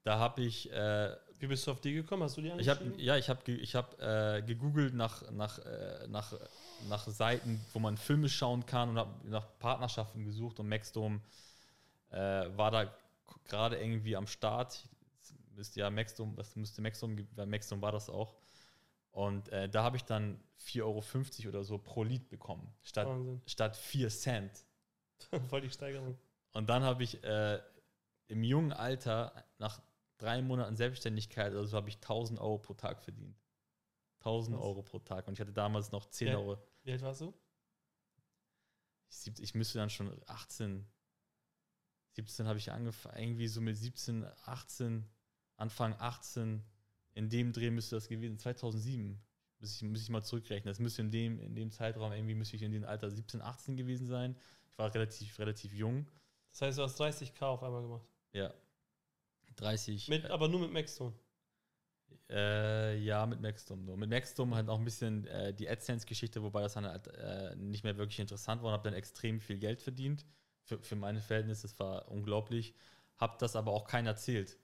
[0.04, 0.72] Da habe ich.
[0.72, 2.24] Äh, Wie bist du auf die gekommen?
[2.24, 6.08] Hast du die ich hab, Ja, ich habe ich hab, äh, gegoogelt nach, nach, äh,
[6.08, 6.34] nach,
[6.88, 11.20] nach Seiten, wo man Filme schauen kann und habe nach Partnerschaften gesucht und Maxdome
[12.12, 12.18] äh,
[12.56, 12.94] war da
[13.46, 14.88] gerade irgendwie am Start.
[15.56, 18.36] Müsste ja Maxdome, das müsste Maxdome, Maxdome war das auch.
[19.12, 23.08] Und äh, da habe ich dann 4,50 Euro oder so pro Lied bekommen, statt,
[23.46, 24.66] statt 4 Cent.
[25.50, 26.18] Voll die Steigerung.
[26.52, 27.62] Und dann habe ich äh,
[28.28, 29.82] im jungen Alter, nach
[30.18, 33.38] drei Monaten Selbstständigkeit, also habe ich 1000 Euro pro Tag verdient.
[34.20, 34.64] 1000 Was?
[34.64, 35.28] Euro pro Tag.
[35.28, 36.38] Und ich hatte damals noch 10 ja.
[36.38, 36.58] Euro.
[36.84, 37.34] Wie alt warst du?
[39.10, 40.86] Ich, ich müsste dann schon 18,
[42.16, 45.06] 17 habe ich angefangen, irgendwie so mit 17, 18,
[45.58, 46.64] Anfang 18
[47.14, 49.20] in dem Dreh müsste das gewesen 2007.
[49.60, 50.70] Muss ich, muss ich mal zurückrechnen.
[50.70, 53.78] Das müsste in dem, in dem Zeitraum irgendwie müsste ich in dem Alter 17, 18
[53.78, 54.36] gewesen sein.
[54.70, 56.06] Ich war relativ, relativ jung.
[56.52, 58.06] Das heißt, du hast 30k auf einmal gemacht.
[58.34, 58.54] Ja.
[59.56, 60.10] 30.
[60.10, 61.14] Mit, aber nur mit Maxstone.
[62.30, 63.98] Äh, ja, mit Maxstorm nur.
[63.98, 67.84] Mit Maxstorm halt auch ein bisschen äh, die AdSense-Geschichte, wobei das dann halt äh, nicht
[67.84, 70.26] mehr wirklich interessant war und habe dann extrem viel Geld verdient.
[70.66, 72.76] Für, für meine Verhältnisse, das war unglaublich.
[73.18, 74.58] Hab das aber auch keiner erzählt.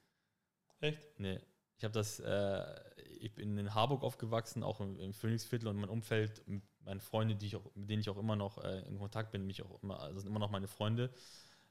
[0.79, 1.20] Echt?
[1.20, 1.39] Nee.
[1.77, 2.63] Ich habe das, äh,
[3.20, 6.43] ich bin in Harburg aufgewachsen, auch im, im Phoenixviertel und mein Umfeld,
[6.84, 9.46] meine Freunde, die ich auch, mit denen ich auch immer noch äh, in Kontakt bin,
[9.46, 11.12] mich auch immer, also sind immer noch meine Freunde,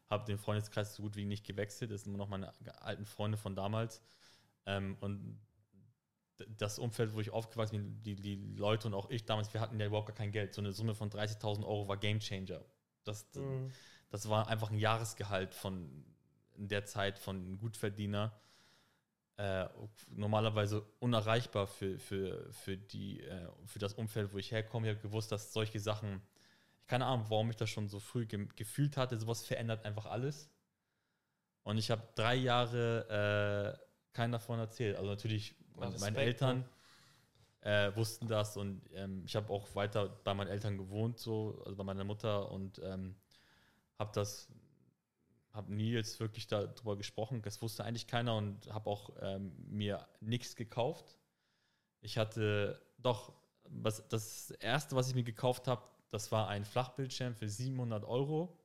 [0.08, 3.38] habe den Freundeskreis so gut wie nicht gewechselt, das sind immer noch meine alten Freunde
[3.38, 4.02] von damals.
[4.66, 5.38] Ähm, und
[6.56, 9.78] das Umfeld, wo ich aufgewachsen bin, die, die Leute und auch ich damals, wir hatten
[9.78, 10.54] ja überhaupt gar kein Geld.
[10.54, 12.64] So eine Summe von 30.000 Euro war Game Changer.
[13.04, 13.70] Das, mhm.
[14.10, 16.04] Das war einfach ein Jahresgehalt von
[16.56, 18.38] in der Zeit von Gutverdiener
[19.38, 19.66] äh,
[20.10, 24.88] normalerweise unerreichbar für, für, für, die, äh, für das Umfeld, wo ich herkomme.
[24.88, 26.20] Ich habe gewusst, dass solche Sachen,
[26.82, 30.04] ich keine Ahnung, warum ich das schon so früh ge gefühlt hatte, sowas verändert einfach
[30.04, 30.50] alles.
[31.62, 34.96] Und ich habe drei Jahre äh, keinen davon erzählt.
[34.96, 36.68] Also natürlich, meine, meine Eltern
[37.62, 41.76] äh, wussten das und ähm, ich habe auch weiter bei meinen Eltern gewohnt, so, also
[41.76, 43.14] bei meiner Mutter und ähm,
[44.00, 44.48] habe das
[45.52, 47.42] habe nie jetzt wirklich darüber gesprochen.
[47.42, 51.18] Das wusste eigentlich keiner und habe auch ähm, mir nichts gekauft.
[52.00, 53.32] Ich hatte doch,
[53.64, 58.56] was, das erste, was ich mir gekauft habe, das war ein Flachbildschirm für 700 Euro.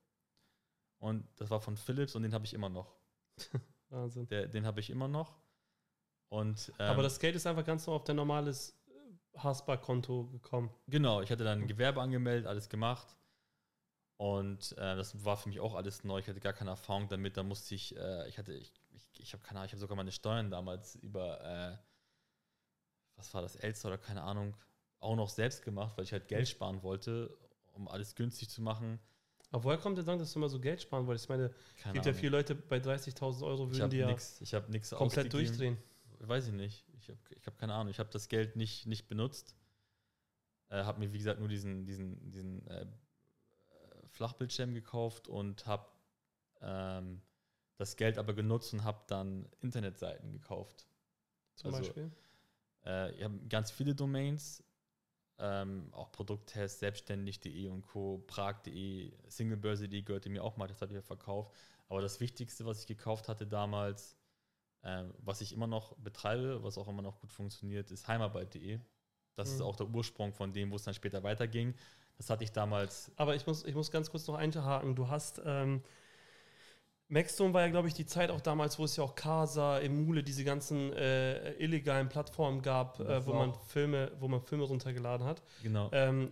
[1.00, 2.96] Und das war von Philips und den habe ich immer noch.
[3.90, 4.28] Wahnsinn.
[4.28, 5.36] Der, den habe ich immer noch.
[6.30, 10.70] Und, ähm, Aber das Geld ist einfach ganz normal auf dein normales äh, Haspa-Konto gekommen.
[10.88, 13.16] Genau, ich hatte dann ein Gewerbe angemeldet, alles gemacht.
[14.18, 16.20] Und äh, das war für mich auch alles neu.
[16.20, 17.36] Ich hatte gar keine Erfahrung damit.
[17.36, 19.98] Da musste ich, äh, ich hatte, ich, ich, ich habe keine Ahnung, ich habe sogar
[19.98, 21.78] meine Steuern damals über, äh,
[23.18, 24.56] was war das, Elster oder keine Ahnung,
[25.00, 27.38] auch noch selbst gemacht, weil ich halt Geld sparen wollte,
[27.74, 29.00] um alles günstig zu machen.
[29.52, 31.26] Aber woher kommt der Dank, dass du immer so Geld sparen wolltest?
[31.26, 32.06] Ich meine, es gibt Ahnung.
[32.06, 35.78] ja viele Leute bei 30.000 Euro würden die ja nix, ich habe nichts komplett durchdrehen.
[36.20, 36.86] Weiß ich nicht.
[37.00, 37.92] Ich habe ich hab keine Ahnung.
[37.92, 39.56] Ich habe das Geld nicht, nicht benutzt.
[40.70, 42.88] Äh, habe mir, wie gesagt, nur diesen, diesen, diesen äh,
[44.16, 45.88] Flachbildschirm gekauft und habe
[46.62, 47.22] ähm,
[47.78, 50.88] das Geld aber genutzt und habe dann Internetseiten gekauft.
[51.56, 52.12] Zum also, Beispiel?
[52.86, 54.64] Äh, ich habe ganz viele Domains,
[55.38, 60.96] ähm, auch Produkttest, selbstständig.de und Co., prag.de, singlebörse.de gehörte mir auch mal, das habe ich
[60.96, 61.54] ja verkauft.
[61.90, 64.16] Aber das Wichtigste, was ich gekauft hatte damals,
[64.82, 68.80] äh, was ich immer noch betreibe, was auch immer noch gut funktioniert, ist heimarbeit.de.
[69.36, 69.56] Das mhm.
[69.56, 71.76] ist auch der Ursprung von dem, wo es dann später weiterging.
[72.18, 73.12] Das hatte ich damals.
[73.18, 74.96] Aber ich muss, ich muss ganz kurz noch einhaken.
[74.96, 75.42] Du hast.
[75.46, 75.82] Ähm,
[77.08, 80.24] Maxstone war ja, glaube ich, die Zeit auch damals, wo es ja auch Casa, Emule,
[80.24, 85.44] diese ganzen äh, illegalen Plattformen gab, äh, wo man Filme, wo man Filme runtergeladen hat.
[85.62, 85.90] Genau.
[85.92, 86.32] Ähm,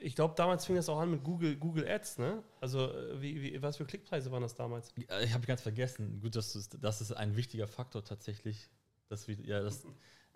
[0.00, 2.42] ich glaube, damals fing das auch an mit Google, Google Ads, ne?
[2.60, 4.92] Also, äh, wie, wie, was für Klickpreise waren das damals?
[4.96, 6.20] Ich habe ganz vergessen.
[6.22, 8.70] Gut, dass das ist ein wichtiger Faktor tatsächlich.
[9.08, 9.84] Dass wir, ja, das,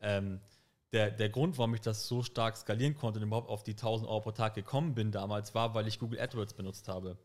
[0.02, 0.40] ähm,
[0.92, 4.08] der, der Grund, warum ich das so stark skalieren konnte und überhaupt auf die 1000
[4.08, 7.16] Euro pro Tag gekommen bin damals, war, weil ich Google AdWords benutzt habe.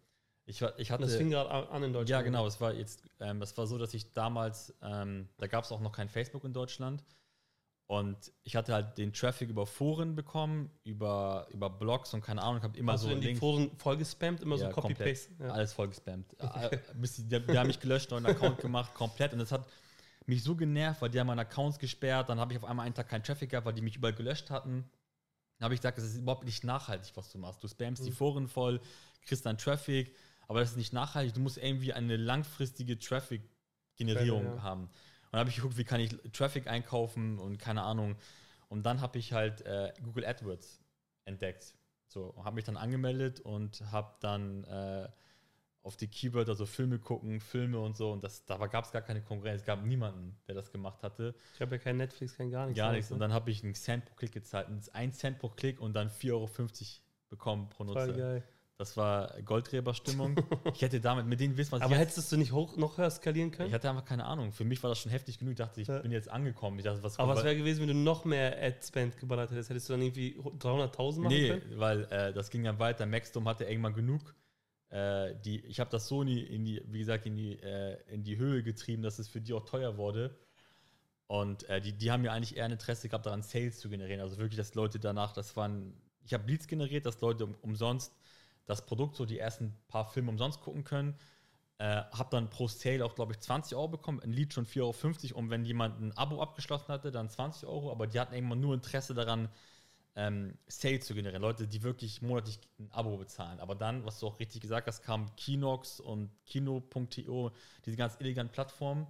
[0.46, 2.10] Ich, ich hatte, das fing gerade an in Deutschland.
[2.10, 2.48] Ja, genau.
[2.48, 5.82] Es war jetzt, ähm, das war so, dass ich damals, ähm, da gab es auch
[5.82, 7.04] noch kein Facebook in Deutschland.
[7.88, 12.58] Und ich hatte halt den Traffic über Foren bekommen, über, über Blogs und keine Ahnung,
[12.58, 13.10] ich habe immer Hast so.
[13.10, 15.32] Du denn die Foren vollgespammt, immer ja, so Copy-Paste?
[15.40, 15.50] Ja.
[15.50, 16.36] Alles vollgespammt.
[16.40, 19.34] Äh, die, die haben mich gelöscht, neuen Account gemacht, komplett.
[19.34, 19.66] Und das hat
[20.28, 22.30] mich so genervt, weil die haben meine Accounts gesperrt.
[22.30, 24.50] Dann habe ich auf einmal einen Tag keinen Traffic gehabt, weil die mich überall gelöscht
[24.50, 24.90] hatten.
[25.58, 27.64] Dann habe ich gesagt, das ist überhaupt nicht nachhaltig, was du machst.
[27.64, 28.08] Du spammst Mhm.
[28.08, 28.80] die Foren voll,
[29.22, 30.14] kriegst dann Traffic,
[30.48, 31.34] aber das ist nicht nachhaltig.
[31.34, 34.62] Du musst irgendwie eine langfristige Traffic-Generierung ja.
[34.62, 34.84] haben.
[34.84, 34.92] Und
[35.32, 38.16] dann habe ich geguckt, wie kann ich Traffic einkaufen und keine Ahnung.
[38.70, 40.82] Und dann habe ich halt äh, Google AdWords
[41.26, 41.74] entdeckt.
[42.08, 45.10] So, habe mich dann angemeldet und habe dann äh,
[45.88, 48.12] auf die Keyword, also Filme gucken, Filme und so.
[48.12, 49.62] Und das, da gab es gar keine Konkurrenz.
[49.62, 51.34] Es gab niemanden, der das gemacht hatte.
[51.56, 52.78] Ich habe ja kein Netflix, kein gar nichts.
[52.78, 52.98] Gar ne?
[52.98, 53.12] nichts.
[53.12, 54.68] Und dann habe ich einen Cent pro Klick gezahlt.
[54.94, 56.50] 1 Cent pro Klick und dann 4,50 Euro
[57.30, 58.14] bekommen pro Voll Nutzer.
[58.18, 58.44] geil.
[58.78, 60.36] Das war Goldgräberstimmung.
[60.76, 63.50] ich hätte damit, mit denen wissen, was Aber hättest du nicht hoch noch höher skalieren
[63.50, 63.70] können?
[63.70, 64.52] ich hatte einfach keine Ahnung.
[64.52, 65.54] Für mich war das schon heftig genug.
[65.54, 66.00] Ich dachte, ich Ja.
[66.00, 66.78] bin jetzt angekommen.
[66.78, 69.70] Ich dachte, was Aber was wäre gewesen, wenn du noch mehr Ad-Spend geballert hättest?
[69.72, 71.80] Hättest du dann irgendwie 300.000 machen Nee, können?
[71.80, 73.06] weil äh, das ging dann weiter.
[73.08, 74.36] Maxdom hatte irgendwann genug.
[74.90, 78.38] Äh, die, ich habe das so in die, wie gesagt, in die, äh, in die
[78.38, 80.38] Höhe getrieben, dass es für die auch teuer wurde.
[81.28, 84.22] Und äh, die, die haben ja eigentlich eher ein Interesse gehabt, daran Sales zu generieren.
[84.22, 88.14] Also wirklich, dass Leute danach, das waren, ich habe Leads generiert, dass Leute um, umsonst
[88.66, 91.16] das Produkt, so die ersten paar Filme umsonst gucken können.
[91.80, 95.32] Äh, habe dann pro Sale auch, glaube ich, 20 Euro bekommen, ein Lead schon 4,50
[95.32, 95.40] Euro.
[95.40, 97.92] Und wenn jemand ein Abo abgeschlossen hatte, dann 20 Euro.
[97.92, 99.50] Aber die hatten irgendwann nur Interesse daran,
[100.18, 101.44] ähm, Sales zu generieren.
[101.44, 103.62] Leute, die wirklich monatlich ein Abo bezahlen.
[103.62, 107.54] Aber dann, was du auch richtig gesagt hast, kam Kinox und Kino.to,
[107.86, 109.08] diese ganz illegalen Plattformen.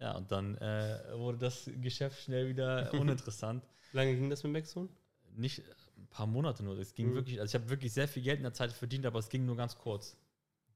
[0.00, 3.64] Ja, und dann äh, wurde das Geschäft schnell wieder uninteressant.
[3.90, 4.88] Wie lange ging das mit Maxon?
[5.36, 5.62] Nicht
[5.98, 6.78] ein paar Monate nur.
[6.78, 7.14] Es ging Mhm.
[7.14, 9.44] wirklich, also ich habe wirklich sehr viel Geld in der Zeit verdient, aber es ging
[9.46, 10.16] nur ganz kurz.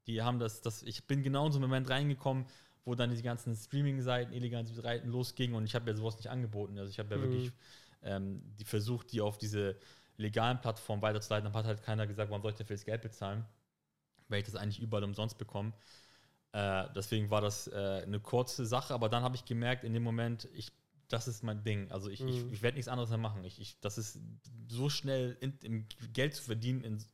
[0.06, 2.46] Die haben das, das ich bin genau in so einen Moment reingekommen,
[2.84, 6.78] wo dann die ganzen Streaming-Seiten, illegalen Seiten losgingen und ich habe ja sowas nicht angeboten.
[6.78, 7.22] Also ich habe ja Mhm.
[7.22, 7.52] wirklich
[8.02, 9.76] ähm, die versucht, die auf diese
[10.16, 11.44] legalen Plattformen weiterzuleiten.
[11.44, 13.44] Dann hat halt keiner gesagt, warum soll ich dafür das Geld bezahlen,
[14.28, 15.72] weil ich das eigentlich überall umsonst bekomme.
[16.52, 20.02] Äh, deswegen war das äh, eine kurze Sache, aber dann habe ich gemerkt, in dem
[20.02, 20.72] Moment, ich,
[21.08, 21.90] das ist mein Ding.
[21.90, 22.52] Also ich, ich, Mhm.
[22.52, 23.44] ich werde nichts anderes mehr machen.
[23.44, 24.18] Ich, ich, das ist
[24.68, 27.04] so schnell in, im Geld zu verdienen in,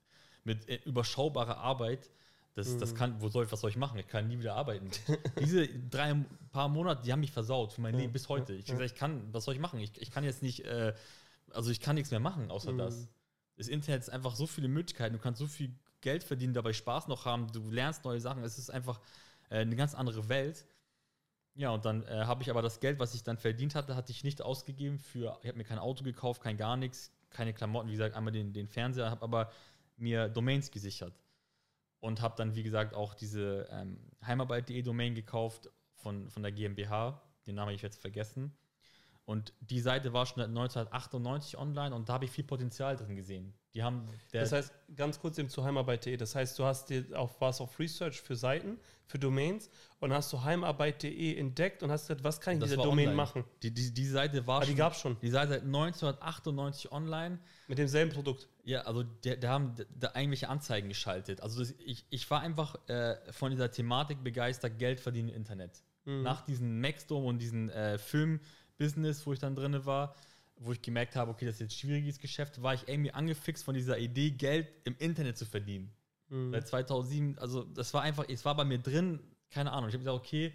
[0.45, 2.11] mit äh, überschaubarer Arbeit.
[2.55, 2.97] Das, das Mhm.
[2.97, 3.99] kann, wo soll ich, was soll ich machen?
[3.99, 4.89] Ich kann nie wieder arbeiten.
[5.41, 6.15] Diese drei
[6.53, 8.53] paar Monate, die haben mich versaut für mein Leben bis heute.
[8.55, 8.75] Ich ja.
[8.75, 9.81] hab gesagt, ich kann, was soll ich machen?
[9.81, 10.95] Ich, ich kann jetzt nicht, äh,
[11.51, 12.79] also ich kann nichts mehr machen außer Mhm.
[12.79, 13.09] das.
[13.57, 15.15] Das Internet ist einfach so viele Möglichkeiten.
[15.15, 17.51] Du kannst so viel Geld verdienen, dabei Spaß noch haben.
[17.53, 18.43] Du lernst neue Sachen.
[18.45, 19.01] Es ist einfach
[19.51, 20.65] äh, eine ganz andere Welt.
[21.57, 24.11] Ja, und dann äh, habe ich aber das Geld, was ich dann verdient hatte, hatte
[24.13, 27.89] ich nicht ausgegeben für, ich habe mir kein Auto gekauft, kein gar nichts, keine Klamotten,
[27.89, 29.53] wie gesagt, einmal den, den Fernseher, habe aber
[29.97, 31.15] mir Domains gesichert.
[32.05, 37.23] Und habe dann, wie gesagt, auch diese ähm, Heimarbeit.de Domain gekauft von, von der GmbH.
[37.47, 38.55] Den Namen habe ich jetzt vergessen.
[39.25, 43.17] Und die Seite war schon seit 1998 online und da habe ich viel Potenzial drin
[43.17, 43.55] gesehen.
[43.75, 46.17] Die haben Das heißt, ganz kurz eben zu heimarbeit.de.
[46.17, 50.33] Das heißt, du hast dir auf, warst auf Research für Seiten, für Domains und hast
[50.33, 53.17] du heimarbeit.de entdeckt und hast gesagt, was kann ich das dieser Domain online.
[53.17, 53.45] machen?
[53.65, 55.17] Die, die, die Seite war Ah, die schon- gab's schon.
[55.21, 57.39] Die Seite seit 1998 online.
[57.67, 58.49] Mit demselben Produkt.
[58.63, 61.41] Ja, also da da haben da irgendwelche Anzeigen geschaltet.
[61.41, 65.83] Also das, ich, ich war einfach äh, von dieser Thematik begeistert, Geld verdienen im Internet.
[66.05, 66.23] Mhm.
[66.23, 70.15] Nach diesem Maxdome und diesem äh, Film-Business, wo ich dann drin war,
[70.57, 73.65] wo ich gemerkt habe, okay, das ist jetzt ein schwieriges Geschäft, war ich irgendwie angefixt
[73.65, 75.93] von dieser Idee, Geld im Internet zu verdienen.
[76.29, 76.53] Mhm.
[76.53, 79.89] Seit 2007, also das war einfach, es war bei mir drin, keine Ahnung.
[79.89, 80.53] Ich habe gesagt, okay,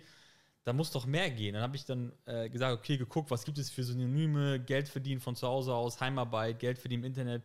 [0.63, 1.53] da muss doch mehr gehen.
[1.53, 5.21] Dann habe ich dann äh, gesagt, okay, geguckt, was gibt es für Synonyme, Geld verdienen
[5.21, 7.43] von zu Hause aus, Heimarbeit, Geld verdienen im Internet.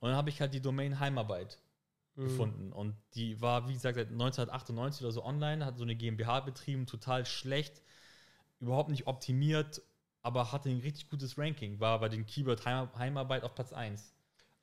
[0.00, 1.58] Und dann habe ich halt die Domain Heimarbeit
[2.18, 2.24] Mhm.
[2.24, 2.72] gefunden.
[2.72, 6.86] Und die war, wie gesagt, seit 1998 oder so online, hat so eine GmbH betrieben,
[6.86, 7.82] total schlecht,
[8.60, 9.82] überhaupt nicht optimiert,
[10.28, 14.14] aber hatte ein richtig gutes Ranking, war bei den Keyword Heim Heimarbeit auf Platz 1.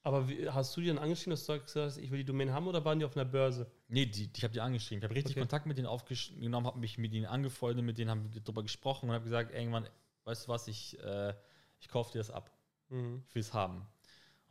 [0.04, 2.54] Aber wie, hast du die dann angeschrieben, dass du gesagt hast, ich will die Domain
[2.54, 3.66] haben oder waren die auf einer Börse?
[3.88, 5.00] Nee, die, die, ich habe die angeschrieben.
[5.00, 5.40] Ich habe richtig Okay.
[5.40, 9.10] Kontakt mit denen aufgenommen, habe mich mit ihnen angefreundet, mit denen haben wir darüber gesprochen
[9.10, 9.90] und habe gesagt, irgendwann,
[10.26, 11.34] weißt du was, ich, äh,
[11.80, 12.52] ich kaufe dir das ab.
[12.90, 13.24] Mhm.
[13.28, 13.78] Ich will es haben.
[13.80, 13.88] Und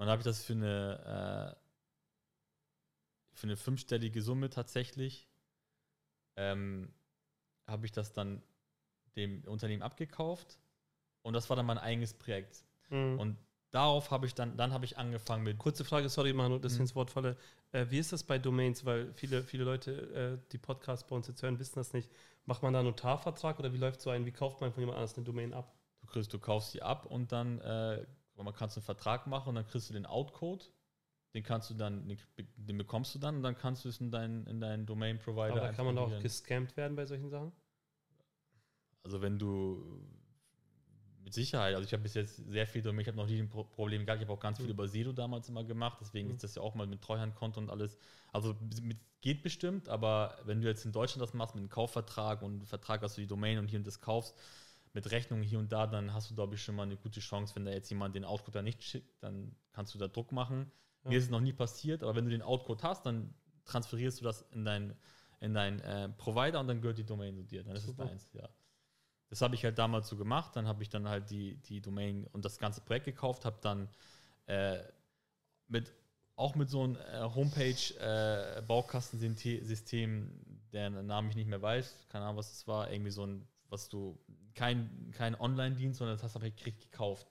[0.00, 1.60] dann habe ich das für eine, äh,
[3.34, 5.28] für eine fünfstellige Summe tatsächlich,
[6.34, 6.92] ähm,
[7.68, 8.42] habe ich das dann
[9.14, 10.58] dem Unternehmen abgekauft
[11.24, 12.64] und das war dann mein eigenes Projekt.
[12.90, 13.18] Mhm.
[13.18, 13.36] Und
[13.70, 16.78] darauf habe ich dann, dann habe ich angefangen mit Kurze Frage, sorry, Manu, dass ich
[16.78, 16.84] Mhm.
[16.84, 17.36] ins Wort falle.
[17.72, 18.84] Äh, wie ist das bei Domains?
[18.84, 22.10] Weil viele, viele Leute, äh, die Podcasts bei uns jetzt hören, wissen das nicht.
[22.44, 24.26] Macht man da einen Notarvertrag oder wie läuft so ein?
[24.26, 25.74] Wie kauft man von jemand anders eine Domain ab?
[26.02, 28.04] Du, kriegst, du kaufst die ab und dann äh,
[28.36, 30.70] man kannst einen Vertrag machen und dann kriegst du den Outcode.
[31.32, 32.18] Den kannst du dann, den,
[32.56, 35.62] den bekommst du dann und dann kannst du es in deinen in deinen Domain Provider.
[35.62, 37.50] Aber kann man auch gescammt werden bei solchen Sachen?
[39.02, 40.06] Also wenn du
[41.24, 43.48] mit Sicherheit, also ich habe bis jetzt sehr viel Domain, ich habe noch nie ein
[43.48, 44.72] Pro Problem gehabt, ich habe auch ganz viel Mhm.
[44.72, 46.34] über Sedo damals immer gemacht, deswegen Mhm.
[46.34, 47.96] ist das ja auch mal mit Treuhandkonto und alles.
[48.32, 52.42] Also mit, geht bestimmt, aber wenn du jetzt in Deutschland das machst mit einem Kaufvertrag
[52.42, 54.38] und Vertrag, dass du die Domain und hier und das kaufst,
[54.92, 57.56] mit Rechnungen hier und da, dann hast du, glaube ich, schon mal eine gute Chance,
[57.56, 60.70] wenn da jetzt jemand den Outcode da nicht schickt, dann kannst du da Druck machen.
[61.04, 61.10] Ja.
[61.10, 63.34] Mir ist es noch nie passiert, aber wenn du den Outcode hast, dann
[63.64, 64.94] transferierst du das in dein,
[65.40, 67.64] in dein äh, Provider und dann gehört die Domain zu dir.
[67.64, 68.04] Dann ist Super.
[68.04, 68.48] es deins, ja.
[69.28, 70.56] Das habe ich halt damals so gemacht.
[70.56, 73.88] Dann habe ich dann halt die, die Domain und das ganze Projekt gekauft, habe dann
[74.46, 74.78] äh,
[75.68, 75.92] mit
[76.36, 80.30] auch mit so einem äh, Homepage-Baukastensystem,
[80.72, 83.88] deren Namen ich nicht mehr weiß, keine Ahnung, was das war, irgendwie so ein, was
[83.88, 84.18] du,
[84.54, 87.28] kein, kein Online-Dienst, sondern das hast du richtig gekauft.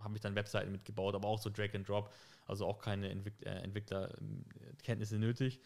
[0.00, 2.12] Habe ich dann Webseiten mitgebaut, aber auch so Drag and Drop,
[2.46, 5.60] also auch keine äh, Entwicklerkenntnisse nötig.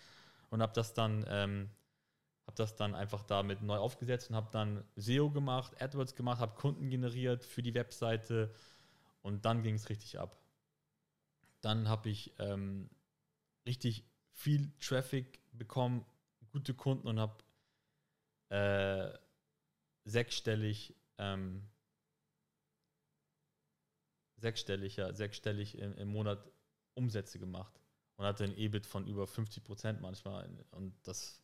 [0.50, 1.70] Und habe das dann, ähm,
[2.54, 6.54] habe das dann einfach damit neu aufgesetzt und habe dann SEO gemacht, AdWords gemacht, habe
[6.54, 8.54] Kunden generiert für die Webseite
[9.22, 10.38] und dann ging es richtig ab.
[11.60, 12.88] Dann habe ich ähm,
[13.66, 16.04] richtig viel Traffic bekommen,
[16.52, 17.42] gute Kunden und habe
[18.50, 19.18] äh,
[20.04, 21.68] sechsstellig, ähm,
[24.36, 26.52] sechsstellig, ja, sechsstellig im, im Monat
[26.94, 27.80] Umsätze gemacht
[28.16, 31.43] und hatte ein EBIT von über 50 Prozent manchmal und das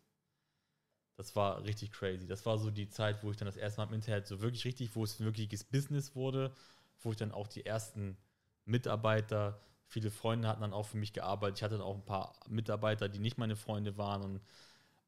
[1.16, 2.26] das war richtig crazy.
[2.26, 4.64] Das war so die Zeit, wo ich dann das erste Mal im Internet so wirklich
[4.64, 6.52] richtig, wo es ein wirkliches Business wurde,
[7.00, 8.16] wo ich dann auch die ersten
[8.64, 11.58] Mitarbeiter, viele Freunde hatten dann auch für mich gearbeitet.
[11.58, 14.40] Ich hatte dann auch ein paar Mitarbeiter, die nicht meine Freunde waren und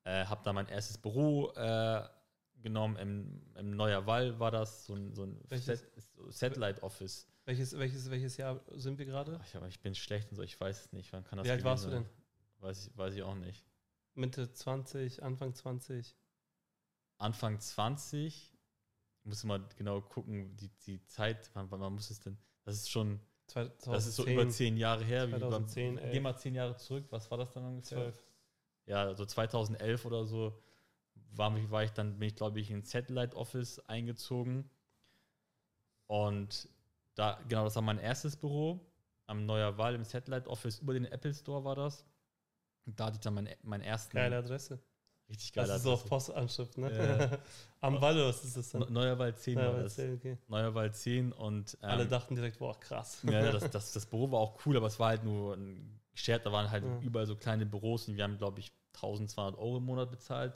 [0.04, 2.02] äh, habe da mein erstes Büro äh,
[2.60, 2.96] genommen.
[2.96, 7.26] Im, Im Neuer Wall war das, so ein, so ein so Satellite Office.
[7.44, 9.40] Welches, welches, welches Jahr sind wir gerade?
[9.42, 11.12] Ach, aber ich bin schlecht und so, ich weiß es nicht.
[11.12, 12.06] Wann kann das Wie alt warst du denn?
[12.60, 13.64] Weiß ich, weiß ich auch nicht.
[14.14, 16.16] Mitte 20, Anfang 20?
[17.18, 18.52] Anfang 20,
[19.24, 22.36] muss mal genau gucken, die, die Zeit, wann, wann muss es denn?
[22.64, 25.26] Das ist schon, 2010, das ist so über zehn Jahre her.
[25.28, 26.12] Wie, 2010, wann- elf.
[26.12, 27.98] Geh mal zehn Jahre zurück, was war das dann ungefähr?
[28.12, 28.24] 12.
[28.86, 30.60] Ja, so 2011 oder so
[31.34, 34.68] war, war ich dann, bin ich glaube ich in Satellite Office eingezogen.
[36.06, 36.68] Und
[37.14, 38.80] da, genau, das war mein erstes Büro
[39.26, 42.04] am Neuer Wall im Satellite Office, über den Apple Store war das.
[42.86, 44.78] Da hatte ich dann meinen meinen ersten Geile Adresse.
[45.28, 46.08] richtig geile Das ist so auf Adresse.
[46.08, 47.30] Postanschrift, ne?
[47.30, 47.38] Ja.
[47.80, 48.82] Am Wallos ist es dann.
[48.82, 49.98] Ne- Neuer Wall 10 Ja, war das.
[49.98, 50.38] erzähl, okay.
[50.48, 53.18] Neuer Wald 10 und ähm, Alle dachten direkt, boah, krass.
[53.24, 56.44] ja, das, das, das Büro war auch cool, aber es war halt nur ein Shared,
[56.44, 56.98] da waren halt Ja.
[57.00, 60.54] überall so kleine Büros und wir haben, glaube ich, 1200 Euro im Monat bezahlt.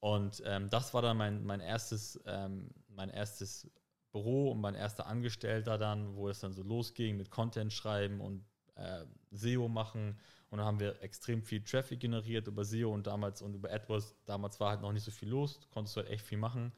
[0.00, 3.68] Und ähm, das war dann mein, mein, erstes, ähm, mein erstes
[4.12, 8.44] Büro und mein erster Angestellter dann, wo es dann so losging mit Content schreiben und
[8.76, 10.18] äh, SEO machen.
[10.48, 14.14] Und dann haben wir extrem viel Traffic generiert über SEO und damals und über AdWords.
[14.24, 16.72] Damals war halt noch nicht so viel los, konntest du halt echt viel machen.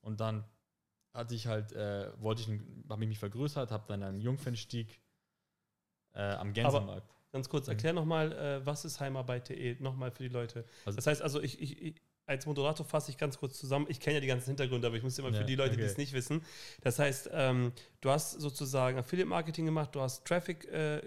[0.00, 0.44] Und dann
[1.12, 2.48] hatte ich halt, äh, wollte ich,
[2.90, 5.00] habe ich mich vergrößert, habe dann einen Jungfernstieg
[6.14, 7.14] äh, am Gänsemarkt.
[7.32, 10.64] Ganz kurz, erklär nochmal, äh, was ist Heimarbeit.de nochmal für die Leute.
[10.84, 13.86] Also- das heißt also, ich, ich als Moderator fasse ich ganz kurz zusammen.
[13.88, 15.82] Ich kenne ja die ganzen Hintergründe, aber ich muss immer Ja, für die Leute, die
[15.82, 15.90] okay.
[15.90, 16.42] es nicht wissen.
[16.82, 21.00] Das heißt, ähm, du hast sozusagen Affiliate Marketing gemacht, du hast Traffic äh,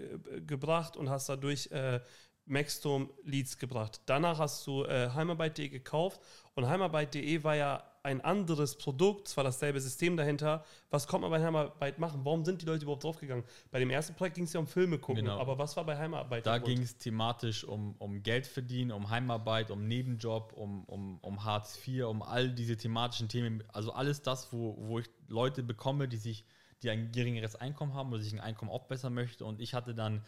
[0.46, 2.00] gebracht und hast dadurch äh,
[2.46, 4.00] Maxstorm Leads gebracht.
[4.06, 6.20] Danach hast du äh, Heimarbeit.de gekauft
[6.54, 10.64] und Heimarbeit.de war ja ein anderes Produkt, zwar dasselbe System dahinter.
[10.90, 12.20] Was kommt man bei Heimarbeit machen?
[12.24, 13.44] Warum sind die Leute überhaupt draufgegangen?
[13.70, 15.38] Bei dem ersten Projekt ging es ja um Filme gucken, Genau.
[15.38, 16.46] aber was war bei Heimarbeit?
[16.46, 21.44] Da ging es thematisch um, um Geld verdienen, um Heimarbeit, um Nebenjob, um, um, um
[21.44, 23.62] Hartz IV, um all diese thematischen Themen.
[23.68, 26.44] Also alles das, wo, wo ich Leute bekomme, die sich,
[26.82, 29.44] die ein geringeres Einkommen haben oder sich ein Einkommen aufbessern möchte.
[29.44, 30.24] Und ich hatte dann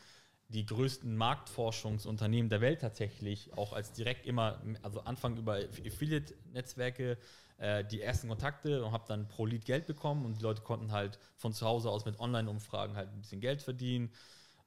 [0.51, 7.19] die größten Marktforschungsunternehmen der Welt tatsächlich, auch als direkt immer, also Anfang über Affiliate-Netzwerke,
[7.59, 10.91] äh, die ersten Kontakte und habe dann pro Lead Geld bekommen und die Leute konnten
[10.91, 14.11] halt von zu Hause aus mit Online-Umfragen halt ein bisschen Geld verdienen.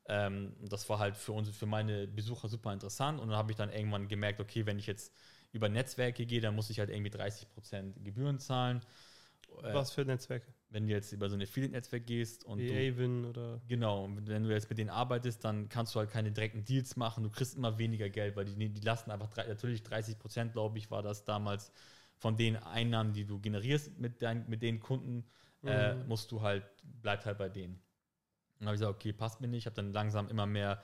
[0.05, 3.19] Ähm, das war halt für uns, für meine Besucher super interessant.
[3.19, 5.13] Und dann habe ich dann irgendwann gemerkt, okay, wenn ich jetzt
[5.51, 8.81] über Netzwerke gehe, dann muss ich halt irgendwie 30% Gebühren zahlen.
[9.61, 10.53] Äh, Was für Netzwerke?
[10.73, 13.61] Wenn du jetzt über so ein Affiliate-Netzwerk gehst und Wie Avon oder.
[13.67, 17.23] genau, wenn du jetzt mit denen arbeitest, dann kannst du halt keine direkten Deals machen.
[17.23, 20.77] Du kriegst immer weniger Geld, weil die, die lassen einfach drei, natürlich 30 Prozent, glaube
[20.79, 21.71] ich, war das damals
[22.17, 25.25] von den Einnahmen, die du generierst mit, dein, mit den Kunden,
[25.65, 26.07] äh, Mhm.
[26.07, 26.65] musst du halt,
[27.01, 27.79] bleibt halt bei denen.
[28.59, 29.59] Dann habe ich gesagt, okay, passt mir nicht.
[29.61, 30.83] Ich habe dann langsam immer mehr,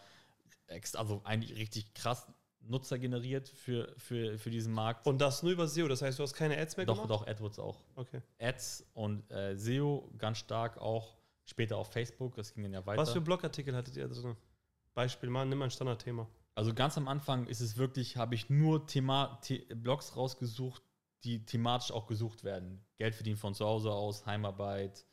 [0.95, 2.27] also eigentlich richtig krass
[2.61, 5.07] Nutzer generiert für, für, für diesen Markt.
[5.07, 7.09] Und das nur über SEO, das heißt, du hast keine Ads mehr doch, gemacht?
[7.09, 7.79] doch, AdWords auch.
[7.95, 8.21] Okay.
[8.39, 11.17] Ads und äh, SEO ganz stark auch.
[11.45, 13.01] Später auf Facebook, das ging dann ja weiter.
[13.01, 14.35] Was für Blogartikel hattet ihr drin?
[14.93, 16.27] Beispiel mal, nimm mal ein Standardthema.
[16.53, 20.83] Also ganz am Anfang ist es wirklich, habe ich nur Thema, The Blogs rausgesucht,
[21.23, 22.85] die thematisch auch gesucht werden.
[22.97, 25.05] Geld verdienen von zu Hause aus, Heimarbeit,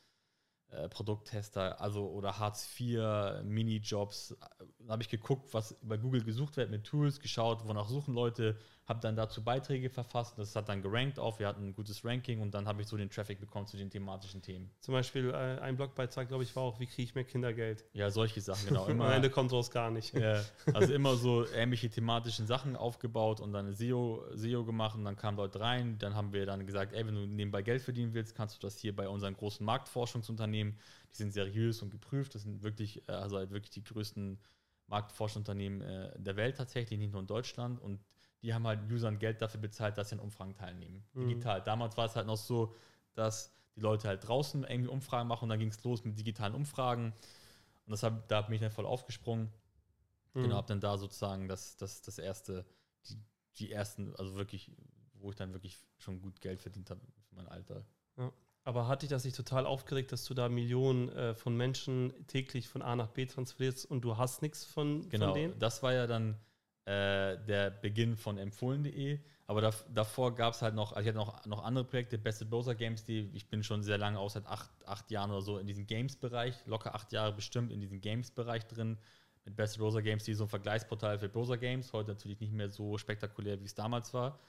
[0.70, 4.36] äh, Produkttester, also oder Hartz IV, Minijobs.
[4.80, 8.58] Da habe ich geguckt, was bei Google gesucht wird mit Tools, geschaut, wonach suchen Leute,
[8.86, 10.38] habe dann dazu Beiträge verfasst.
[10.38, 11.40] Das hat dann gerankt auf.
[11.40, 13.90] Wir hatten ein gutes Ranking und dann habe ich so den Traffic bekommen zu den
[13.90, 14.70] thematischen Themen.
[14.80, 17.84] Zum Beispiel äh, ein Blogbeitrag, glaube ich, war auch, wie kriege ich mehr Kindergeld?
[17.92, 18.86] Ja, solche Sachen, genau.
[18.86, 20.14] Am Ende kommt raus gar nicht.
[20.14, 20.40] Ja,
[20.72, 25.36] also immer so ähnliche thematischen Sachen aufgebaut und dann SEO, SEO gemacht und dann kamen
[25.36, 25.98] Leute rein.
[25.98, 28.78] Dann haben wir dann gesagt, ey, wenn du nebenbei Geld verdienen willst, kannst du das
[28.78, 30.78] hier bei unseren großen Marktforschungsunternehmen,
[31.12, 34.38] die sind seriös und geprüft, das sind wirklich, äh, also halt wirklich die größten
[34.86, 37.98] Marktforschungsunternehmen äh, der Welt tatsächlich, nicht nur in Deutschland und
[38.46, 41.02] die haben halt Usern Geld dafür bezahlt, dass sie an Umfragen teilnehmen.
[41.14, 41.28] Mhm.
[41.28, 41.60] Digital.
[41.62, 42.72] Damals war es halt noch so,
[43.14, 46.54] dass die Leute halt draußen irgendwie Umfragen machen und dann ging es los mit digitalen
[46.54, 47.12] Umfragen.
[47.86, 49.50] Und das hab, da bin ich dann voll aufgesprungen.
[50.34, 50.42] Mhm.
[50.42, 52.64] Genau, habe dann da sozusagen das, das, das erste,
[53.08, 53.18] die,
[53.58, 54.70] die ersten, also wirklich,
[55.14, 57.84] wo ich dann wirklich schon gut Geld verdient habe für mein Alter.
[58.16, 58.32] Ja.
[58.62, 62.68] Aber hat dich das nicht total aufgeregt, dass du da Millionen äh, von Menschen täglich
[62.68, 65.58] von A nach B transferierst und du hast nichts von, genau, von denen?
[65.58, 66.38] Das war ja dann
[66.86, 69.18] äh, der Beginn von empfohlen.de.
[69.48, 72.46] Aber da, davor gab es halt noch, also ich hatte noch, noch andere Projekte, Beste
[72.46, 75.58] Browser Games, die ich bin schon sehr lange, auch seit acht, acht Jahren oder so
[75.58, 78.98] in diesem Games-Bereich, locker acht Jahre bestimmt in diesem Games-Bereich drin.
[79.44, 82.68] Mit Beste Browser Games, die so ein Vergleichsportal für Browser Games, heute natürlich nicht mehr
[82.68, 84.40] so spektakulär, wie es damals war.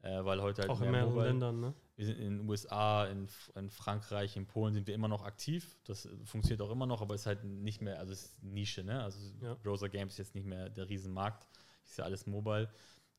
[0.00, 1.74] Äh, weil heute halt auch in mehreren Mobile, Ländern, ne?
[1.96, 5.76] Wir sind in den USA, in, in, Frankreich, in Polen sind wir immer noch aktiv.
[5.84, 9.02] Das funktioniert auch immer noch, aber ist halt nicht mehr, also ist Nische, ne?
[9.02, 9.54] Also ja.
[9.54, 11.48] Browser Games ist jetzt nicht mehr der Riesenmarkt
[11.88, 12.70] ist ja alles mobile.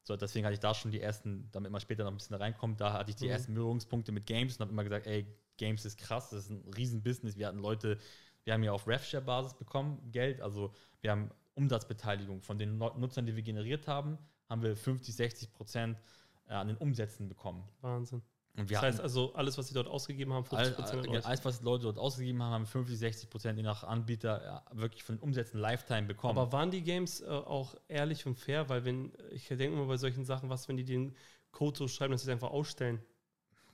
[0.03, 2.79] So, deswegen hatte ich da schon die ersten, damit man später noch ein bisschen reinkommt,
[2.82, 3.32] da hatte ich die mhm.
[3.32, 5.27] ersten Berührungspunkte mit Games und habe immer gesagt, ey,
[5.58, 7.36] Games ist krass, das ist ein Riesen-Business.
[7.36, 7.97] Wir hatten Leute,
[8.43, 13.36] wir haben ja auf RevShare-Basis bekommen Geld, also wir haben Umsatzbeteiligung von den Nutzern, die
[13.36, 15.99] wir generiert haben, haben wir 50, 60 Prozent
[16.47, 17.67] äh, an den Umsätzen bekommen.
[17.82, 18.21] Wahnsinn
[18.55, 21.07] das heißt also, alles, was sie dort ausgegeben haben, 50 Prozent.
[21.07, 24.43] All, alles, was die Leute dort ausgegeben haben, haben 50, 60 Prozent je nach Anbieter
[24.43, 26.38] ja, wirklich von den Umsätzen Lifetime bekommen.
[26.38, 28.67] Aber waren die Games äh, auch ehrlich und fair?
[28.69, 31.15] Weil, wenn, ich denke mal bei solchen Sachen, was, wenn die den
[31.51, 33.01] Code so schreiben, dass sie es einfach ausstellen?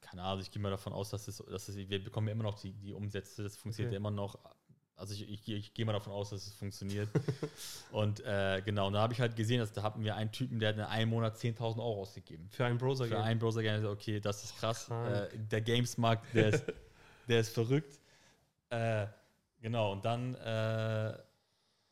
[0.01, 2.43] Keine Ahnung, ich gehe mal davon aus, dass, es, dass es, wir bekommen ja immer
[2.43, 3.95] noch die, die Umsätze, das funktioniert okay.
[3.95, 4.39] ja immer noch
[4.97, 7.09] also ich, ich, ich gehe mal davon aus, dass es funktioniert.
[7.91, 10.59] und äh, genau, und da habe ich halt gesehen, dass da hatten wir einen Typen,
[10.59, 12.47] der hat in einem Monat 10.000 Euro ausgegeben.
[12.49, 13.17] Für einen Browser-Game?
[13.17, 13.85] Für einen Browser-Game.
[13.85, 14.89] Okay, das ist krass.
[14.89, 16.65] Äh, der Games-Markt, der ist,
[17.27, 17.99] der ist verrückt.
[18.69, 19.07] Äh,
[19.61, 21.17] genau, und dann, äh,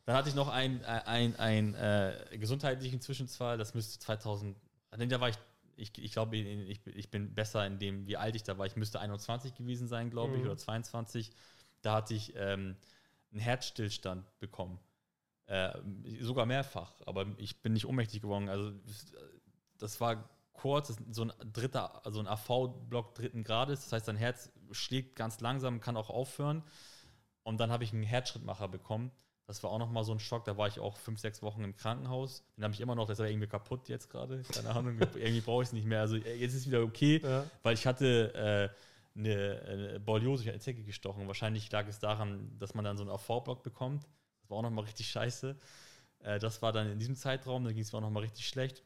[0.06, 4.56] dann hatte ich noch einen ein, ein, äh, gesundheitlichen Zwischenfall, das müsste 2000,
[4.90, 5.38] da war ich
[5.76, 8.66] ich, ich glaube, ich, ich bin besser in dem, wie alt ich da war.
[8.66, 10.46] Ich müsste 21 gewesen sein, glaube ich, mhm.
[10.46, 11.32] oder 22.
[11.82, 12.76] Da hatte ich ähm,
[13.34, 14.78] einen Herzstillstand bekommen.
[15.46, 15.72] Äh,
[16.20, 18.48] sogar mehrfach, aber ich bin nicht ohnmächtig geworden.
[18.48, 18.72] Also
[19.78, 23.82] das war kurz, so ein dritter, also ein AV-Block dritten Grades.
[23.82, 26.62] Das heißt, dein Herz schlägt ganz langsam, kann auch aufhören.
[27.42, 29.10] Und dann habe ich einen Herzschrittmacher bekommen.
[29.46, 30.46] Das war auch nochmal so ein Schock.
[30.46, 32.42] Da war ich auch fünf, sechs Wochen im Krankenhaus.
[32.56, 34.42] Den habe ich immer noch, das war irgendwie kaputt jetzt gerade.
[34.50, 36.00] Keine Ahnung, irgendwie brauche ich es nicht mehr.
[36.00, 37.44] Also jetzt ist es wieder okay, ja.
[37.62, 38.74] weil ich hatte äh,
[39.16, 41.26] eine, eine Borreliose, ich eine Zecke gestochen.
[41.26, 44.04] Wahrscheinlich lag es daran, dass man dann so einen AV-Block bekommt.
[44.40, 45.56] Das war auch nochmal richtig scheiße.
[46.20, 48.82] Äh, das war dann in diesem Zeitraum, da ging es mir auch nochmal richtig schlecht.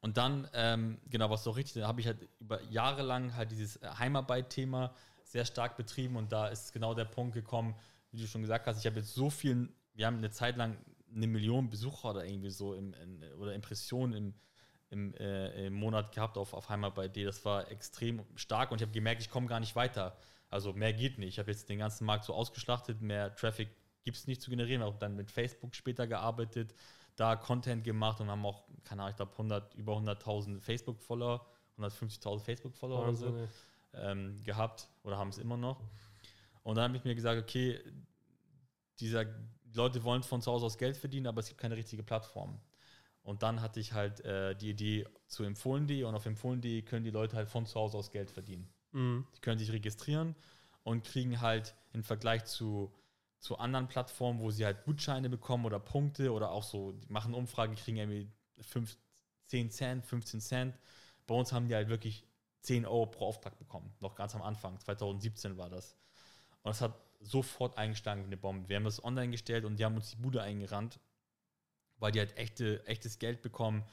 [0.00, 3.50] Und dann, ähm, genau, was so richtig, da habe ich halt über Jahre lang halt
[3.50, 4.94] dieses äh, Heimarbeit-Thema
[5.24, 7.74] sehr stark betrieben und da ist genau der Punkt gekommen,
[8.12, 10.76] wie du schon gesagt hast, ich habe jetzt so viel, wir haben eine Zeit lang
[11.14, 14.34] eine Million Besucher oder irgendwie so im, in, oder Impressionen im,
[14.90, 17.24] im, äh, im Monat gehabt auf, auf Heimat bei D.
[17.24, 20.16] Das war extrem stark und ich habe gemerkt, ich komme gar nicht weiter.
[20.48, 21.30] Also mehr geht nicht.
[21.30, 23.68] Ich habe jetzt den ganzen Markt so ausgeschlachtet, mehr Traffic
[24.04, 24.82] gibt es nicht zu generieren.
[24.82, 26.74] Auch dann mit Facebook später gearbeitet,
[27.16, 31.44] da Content gemacht und haben auch, keine Ahnung, ich glaube 100, über 100.000 Facebook-Follower,
[31.78, 33.48] 150.000 Facebook-Follower oder so
[33.94, 35.80] ähm, gehabt oder haben es immer noch.
[36.62, 37.80] Und dann habe ich mir gesagt, okay,
[39.00, 42.02] dieser, die Leute wollen von zu Hause aus Geld verdienen, aber es gibt keine richtige
[42.02, 42.58] Plattform.
[43.26, 47.10] Und dann hatte ich halt äh, die Idee zu empfohlen.de und auf empfohlen.de können die
[47.10, 48.72] Leute halt von zu Hause aus Geld verdienen.
[48.92, 49.26] Mhm.
[49.34, 50.36] Die können sich registrieren
[50.84, 52.94] und kriegen halt im Vergleich zu,
[53.40, 57.34] zu anderen Plattformen, wo sie halt Gutscheine bekommen oder Punkte oder auch so, die machen
[57.34, 58.96] Umfragen, kriegen irgendwie 5,
[59.46, 60.78] 10 Cent, 15 Cent.
[61.26, 62.24] Bei uns haben die halt wirklich
[62.60, 63.92] 10 Euro pro Auftrag bekommen.
[63.98, 65.96] Noch ganz am Anfang, 2017 war das.
[66.62, 68.68] Und das hat sofort eingeschlagen wie eine Bombe.
[68.68, 71.00] Wir haben das online gestellt und die haben uns die Bude eingerannt
[71.98, 73.84] weil die halt echte, echtes Geld bekommen,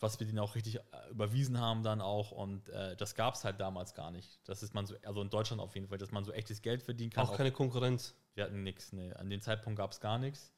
[0.00, 0.80] was wir denen auch richtig äh,
[1.10, 4.38] überwiesen haben dann auch und äh, das gab es halt damals gar nicht.
[4.44, 6.82] Das ist man so, also in Deutschland auf jeden Fall, dass man so echtes Geld
[6.82, 7.24] verdienen kann.
[7.26, 8.14] Auch, auch keine Konkurrenz.
[8.34, 9.16] Wir hatten nichts, ne.
[9.18, 10.52] An dem Zeitpunkt gab es gar nichts.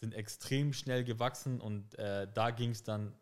[0.00, 3.14] Sind extrem schnell gewachsen und äh, da ging es dann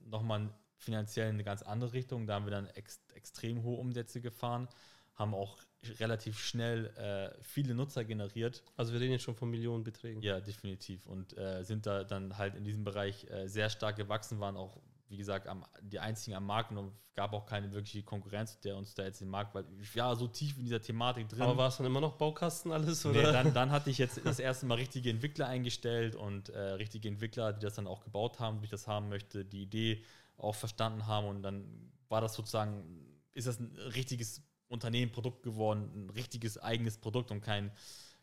[0.00, 2.26] nochmal finanziell in eine ganz andere Richtung.
[2.26, 4.68] Da haben wir dann ex extrem hohe Umsätze gefahren,
[5.14, 5.56] haben auch
[6.00, 8.62] relativ schnell äh, viele Nutzer generiert.
[8.76, 10.22] Also wir reden jetzt schon von Millionenbeträgen.
[10.22, 11.06] Ja, definitiv.
[11.06, 14.80] Und äh, sind da dann halt in diesem Bereich äh, sehr stark gewachsen, waren auch
[15.08, 18.94] wie gesagt, am, die einzigen am Markt und gab auch keine wirkliche Konkurrenz, der uns
[18.94, 21.42] da jetzt den Markt, weil ich war so tief in dieser Thematik drin.
[21.42, 23.06] Aber war es dann immer noch Baukasten alles?
[23.06, 23.22] Oder?
[23.22, 27.08] Nee, dann, dann hatte ich jetzt das erste Mal richtige Entwickler eingestellt und äh, richtige
[27.08, 30.02] Entwickler, die das dann auch gebaut haben, wie ich das haben möchte, die Idee
[30.36, 32.84] auch verstanden haben und dann war das sozusagen,
[33.32, 37.70] ist das ein richtiges Unternehmen, Produkt geworden, ein richtiges eigenes Produkt und kein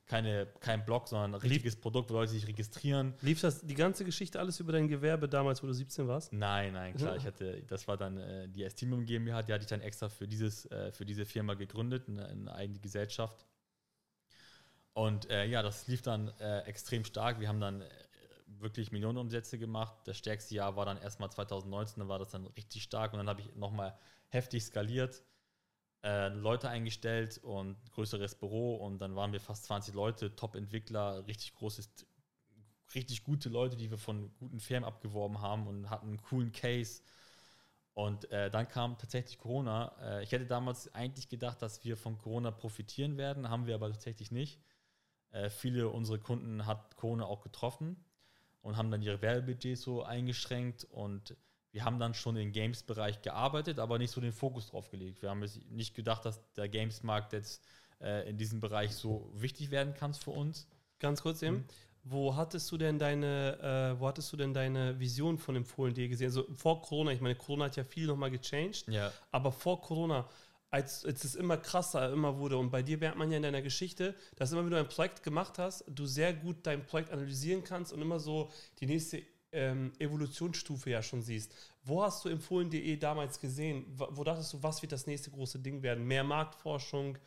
[0.06, 3.14] keine, kein Blog, sondern ein richtiges Lief, Produkt, wo Leute sich registrieren.
[3.22, 6.34] Lief das die ganze Geschichte alles über dein Gewerbe damals, wo du 17 warst?
[6.34, 7.16] Nein, nein, klar.
[7.24, 10.28] Ich hatte, das war dann äh, die Estimum GmbH, die hatte ich dann extra für,
[10.28, 13.46] dieses, äh, für diese Firma gegründet, eine, eine eigene Gesellschaft.
[14.94, 17.40] Und äh, ja, das lief dann äh, extrem stark.
[17.40, 17.90] Wir haben dann äh,
[18.46, 19.96] wirklich Millionenumsätze gemacht.
[20.06, 23.30] Das stärkste Jahr war dann erstmal 2019, da war das dann richtig stark und dann
[23.30, 25.24] habe ich nochmal heftig skaliert
[26.04, 31.56] äh, Leute eingestellt und größeres Büro und dann waren wir fast 20 Leute, Top-Entwickler, richtig
[31.56, 31.90] großes,
[32.94, 37.02] richtig gute Leute, die wir von guten Firmen abgeworben haben und hatten einen coolen Case.
[37.94, 39.94] Und äh, dann kam tatsächlich Corona.
[40.02, 43.92] Äh, ich hätte damals eigentlich gedacht, dass wir von Corona profitieren werden, haben wir aber
[43.92, 44.60] tatsächlich nicht.
[45.32, 48.04] Äh, viele unserer Kunden hat Corona auch getroffen
[48.62, 51.36] und haben dann ihre Werbebudgets so eingeschränkt und
[51.74, 55.22] wir haben dann schon im Games-Bereich gearbeitet, aber nicht so den Fokus drauf gelegt.
[55.24, 57.64] Wir haben nicht gedacht, dass der Games-Markt jetzt
[58.00, 60.68] äh, in diesem Bereich so wichtig werden kann für uns.
[61.00, 61.58] Ganz kurz eben.
[61.58, 61.66] Mhm.
[62.06, 66.08] Wo hattest du denn deine, äh, wo hattest du denn deine Vision von dem Fohlen.de
[66.08, 66.28] gesehen?
[66.28, 69.12] Also vor Corona, ich meine, Corona hat ja viel nochmal gechanged, ja.
[69.32, 70.30] aber vor Corona,
[70.70, 73.62] als, als es immer krasser immer wurde und bei dir merkt man ja in deiner
[73.62, 77.64] Geschichte, dass immer, wenn du ein Projekt gemacht hast, du sehr gut dein Projekt analysieren
[77.64, 79.24] kannst und immer so die nächste
[79.54, 81.56] ähm, Evolutionsstufe ja schon siehst.
[81.84, 83.86] Wo hast du empfohlen.de damals gesehen?
[83.96, 86.06] Wo dachtest du, was wird das nächste große Ding werden?
[86.06, 87.18] Mehr Marktforschung,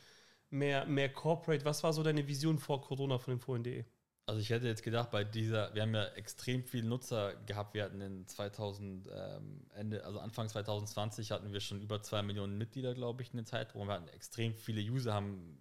[0.51, 1.65] mehr, mehr Corporate?
[1.65, 3.85] Was war so deine Vision vor Corona von empfohlen.de?
[4.29, 7.75] Also ich hätte jetzt gedacht, bei dieser, wir haben ja extrem viele Nutzer gehabt.
[7.75, 12.59] Wir hatten in 2000, ähm, Ende, also Anfang 2020 hatten wir schon über zwei Millionen
[12.59, 13.87] Mitglieder, glaube ich, in der Zeitraum.
[13.87, 15.57] Wir hatten extrem viele User, haben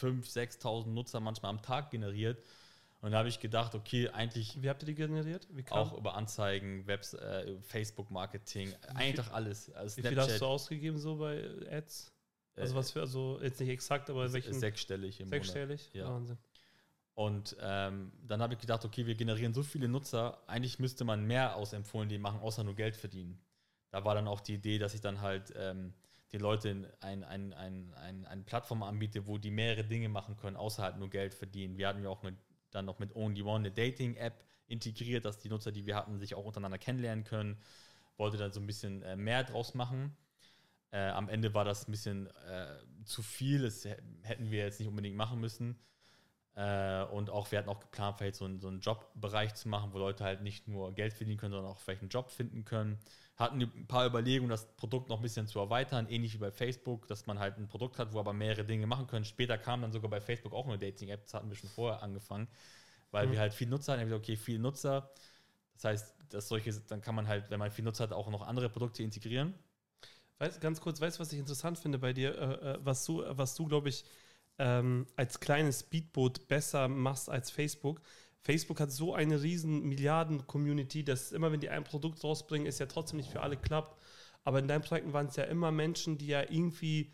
[0.00, 2.42] 5.000, 6.000 Nutzer manchmal am Tag generiert.
[3.00, 4.60] Und da habe ich gedacht, okay, eigentlich.
[4.60, 5.46] Wie habt ihr die generiert?
[5.70, 8.74] auch über Anzeigen, Webs, äh, Facebook-Marketing,
[9.14, 9.70] doch alles.
[9.72, 12.12] Also wie viel hast du ausgegeben so bei Ads?
[12.56, 14.52] Also was für, also jetzt nicht exakt, aber welchen?
[14.52, 15.90] Sechsstellig im Sechsstellig?
[15.94, 15.94] Monat.
[15.94, 16.12] Ja.
[16.12, 16.38] Wahnsinn.
[17.14, 21.24] Und ähm, dann habe ich gedacht, okay, wir generieren so viele Nutzer, eigentlich müsste man
[21.24, 23.40] mehr aus empfohlen, die machen, außer nur Geld verdienen.
[23.90, 25.94] Da war dann auch die Idee, dass ich dann halt ähm,
[26.32, 30.56] den Leuten ein, ein, ein, ein, eine Plattform anbiete, wo die mehrere Dinge machen können,
[30.56, 31.76] außer halt nur Geld verdienen.
[31.76, 32.36] Wir hatten ja auch eine
[32.70, 36.34] dann noch mit Only One eine Dating-App integriert, dass die Nutzer, die wir hatten, sich
[36.34, 37.58] auch untereinander kennenlernen können.
[38.16, 40.16] Wollte dann so ein bisschen äh, mehr draus machen.
[40.90, 43.84] Äh, am Ende war das ein bisschen äh, zu viel, das
[44.22, 45.78] hätten wir jetzt nicht unbedingt machen müssen.
[46.58, 49.92] Äh, und auch, wir hatten auch geplant, vielleicht so, einen, so einen Jobbereich zu machen,
[49.92, 52.98] wo Leute halt nicht nur Geld verdienen können, sondern auch vielleicht einen Job finden können.
[53.36, 57.06] Hatten ein paar Überlegungen, das Produkt noch ein bisschen zu erweitern, ähnlich wie bei Facebook,
[57.06, 59.24] dass man halt ein Produkt hat, wo aber mehrere Dinge machen können.
[59.24, 62.48] Später kam dann sogar bei Facebook auch eine Dating-App, das hatten wir schon vorher angefangen,
[63.12, 63.32] weil mhm.
[63.32, 64.12] wir halt viel Nutzer hatten.
[64.12, 65.12] okay, viele Nutzer.
[65.74, 68.44] Das heißt, dass solche, dann kann man halt, wenn man viel Nutzer hat, auch noch
[68.44, 69.54] andere Produkte integrieren.
[70.38, 73.22] Weißt, ganz kurz, weißt du, was ich interessant finde bei dir, äh, äh was du,
[73.28, 74.04] was du, glaube ich,
[74.58, 78.00] ähm, als kleines Speedboot besser machst als Facebook.
[78.40, 82.86] Facebook hat so eine riesen Milliarden-Community, dass immer, wenn die ein Produkt rausbringen, es ja
[82.86, 84.00] trotzdem nicht für alle klappt.
[84.44, 87.12] Aber in deinen Projekten waren es ja immer Menschen, die ja irgendwie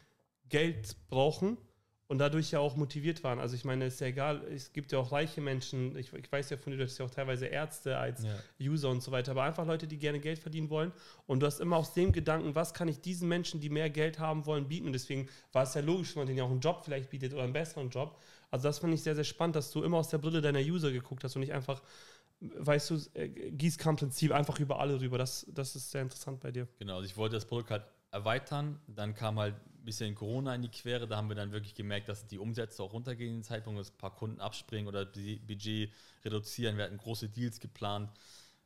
[0.49, 1.59] Geld brauchen
[2.07, 3.39] und dadurch ja auch motiviert waren.
[3.39, 6.31] Also ich meine, es ist ja egal, es gibt ja auch reiche Menschen, ich, ich
[6.31, 8.35] weiß ja von dir, du hast ja auch teilweise Ärzte als ja.
[8.61, 10.93] User und so weiter, aber einfach Leute, die gerne Geld verdienen wollen.
[11.27, 14.19] Und du hast immer aus dem Gedanken, was kann ich diesen Menschen, die mehr Geld
[14.19, 14.87] haben wollen, bieten?
[14.87, 17.33] Und deswegen war es ja logisch, dass man denen ja auch einen Job vielleicht bietet
[17.33, 18.21] oder einen besseren Job.
[18.51, 20.93] Also das fand ich sehr, sehr spannend, dass du immer aus der Brille deiner User
[20.93, 21.83] geguckt hast und nicht einfach
[22.41, 25.19] weißt du, äh, Gießkannenprinzip einfach über alle rüber.
[25.19, 26.69] Das, das ist sehr interessant bei dir.
[26.79, 28.81] Genau, also ich wollte das Produkt halt erweitern.
[28.87, 29.55] Dann kam halt
[29.85, 31.07] bisschen Corona in die Quere.
[31.07, 33.91] Da haben wir dann wirklich gemerkt, dass die Umsätze auch runtergehen in den Zeitpunkt, dass
[33.91, 35.93] ein paar Kunden abspringen oder Budget
[36.25, 36.77] reduzieren.
[36.77, 38.11] Wir hatten große Deals geplant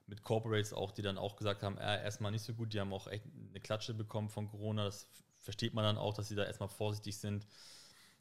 [0.06, 2.72] mit Corporates auch, die dann auch gesagt haben, äh, erstmal nicht so gut.
[2.72, 4.84] Die haben auch echt eine Klatsche bekommen von Corona.
[4.84, 5.06] Das
[5.40, 7.46] versteht man dann auch, dass sie da erstmal vorsichtig sind.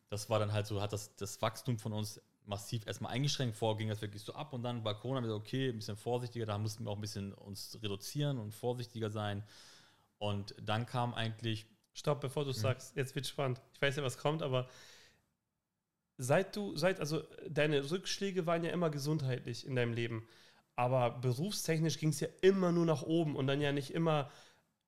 [0.09, 3.55] Das war dann halt so, hat das, das Wachstum von uns massiv erstmal eingeschränkt.
[3.55, 6.45] Vorher ging das wirklich so ab und dann war Corona wieder okay, ein bisschen vorsichtiger.
[6.45, 9.43] Da mussten wir auch ein bisschen uns reduzieren und vorsichtiger sein.
[10.17, 11.65] Und dann kam eigentlich.
[11.97, 13.59] Stopp, bevor du es sagst, jetzt wird spannend.
[13.73, 14.69] Ich weiß ja, was kommt, aber
[16.17, 20.27] seit du, seit, also deine Rückschläge waren ja immer gesundheitlich in deinem Leben.
[20.75, 24.29] Aber berufstechnisch ging es ja immer nur nach oben und dann ja nicht immer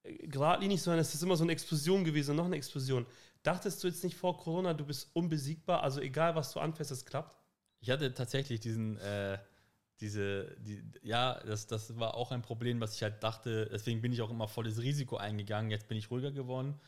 [0.03, 3.07] äh, geradlinig, sondern es ist immer so eine Explosion gewesen, noch eine Explosion.
[3.41, 7.05] Dachtest du jetzt nicht vor Corona, du bist unbesiegbar, also egal was du anfährst, es
[7.05, 7.37] klappt?
[7.79, 9.39] Ich hatte tatsächlich diesen, äh,
[9.99, 14.13] diese, die, ja, das, das war auch ein Problem, was ich halt dachte, deswegen bin
[14.13, 15.71] ich auch immer volles Risiko eingegangen.
[15.71, 16.79] Jetzt bin ich ruhiger geworden.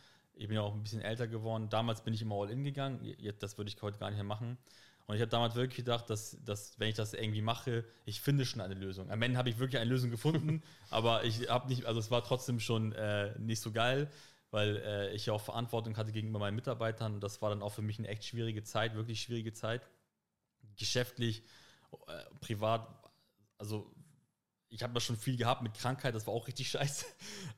[0.42, 1.70] Ich bin ja auch ein bisschen älter geworden.
[1.70, 3.16] Damals bin ich immer all in gegangen.
[3.40, 4.58] Das würde ich heute gar nicht mehr machen.
[5.06, 8.46] Und ich habe damals wirklich gedacht, dass, dass, wenn ich das irgendwie mache, ich finde
[8.46, 9.12] schon eine Lösung.
[9.12, 12.24] Am Ende habe ich wirklich eine Lösung gefunden, aber ich habe nicht, also es war
[12.24, 14.10] trotzdem schon äh, nicht so geil,
[14.50, 17.16] weil äh, ich ja auch Verantwortung hatte gegenüber meinen Mitarbeitern.
[17.16, 19.88] Und das war dann auch für mich eine echt schwierige Zeit, wirklich schwierige Zeit.
[20.76, 21.44] Geschäftlich,
[22.08, 22.88] äh, privat
[23.60, 23.94] also
[24.70, 27.06] ich habe ja schon viel gehabt mit Krankheit, das war auch richtig scheiße.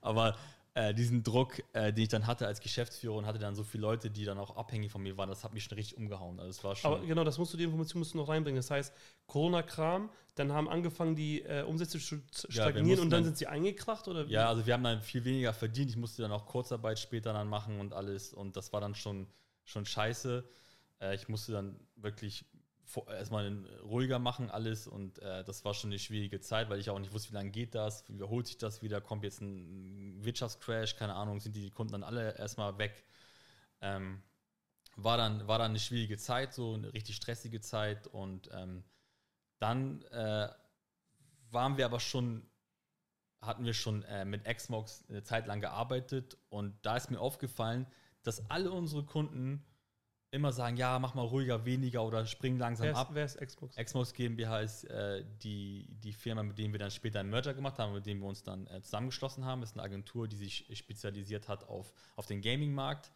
[0.01, 0.35] Aber
[0.75, 3.81] äh, diesen Druck, äh, den ich dann hatte als Geschäftsführer und hatte dann so viele
[3.83, 6.39] Leute, die dann auch abhängig von mir waren, das hat mich schon richtig umgehauen.
[6.39, 8.57] Also das war schon Aber genau, das musst du, die Information musst du noch reinbringen.
[8.57, 8.93] Das heißt,
[9.27, 13.45] Corona-Kram, dann haben angefangen die äh, Umsätze zu stagnieren ja, und dann, dann, sind sie
[13.45, 14.07] eingekracht?
[14.07, 15.91] Oder Ja, also wir haben dann viel weniger verdient.
[15.91, 18.33] Ich musste dann auch Kurzarbeit später dann machen und alles.
[18.33, 19.27] Und das war dann schon,
[19.65, 20.43] schon scheiße.
[21.01, 22.45] Äh, ich musste dann wirklich
[23.07, 26.99] erstmal ruhiger machen alles und äh, das war schon eine schwierige Zeit, weil ich auch
[26.99, 30.95] nicht wusste, wie lange geht das, wie wiederholt sich das wieder, kommt jetzt ein Wirtschaftscrash,
[30.95, 33.03] keine Ahnung, sind die Kunden dann alle erstmal weg.
[33.81, 34.21] Ähm,
[34.95, 38.83] war, dann, war dann eine schwierige Zeit, so eine richtig stressige Zeit und ähm,
[39.59, 40.49] dann äh,
[41.49, 42.45] waren wir aber schon,
[43.41, 47.87] hatten wir schon äh, mit Xmox eine Zeit lang gearbeitet und da ist mir aufgefallen,
[48.23, 49.65] dass alle unsere Kunden
[50.33, 53.09] immer sagen, ja, mach mal ruhiger, weniger oder spring langsam wer ist, ab.
[53.13, 53.75] Wer ist Xbox?
[53.75, 57.77] Xbox GmbH ist äh, die, die Firma, mit der wir dann später einen Merger gemacht
[57.77, 59.61] haben, mit dem wir uns dann äh, zusammengeschlossen haben.
[59.61, 63.11] Das ist eine Agentur, die sich spezialisiert hat auf, auf den Gaming-Markt.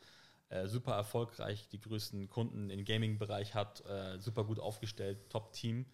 [0.50, 5.88] Äh, super erfolgreich, die größten Kunden im Gaming-Bereich hat, äh, super gut aufgestellt, Top-Team.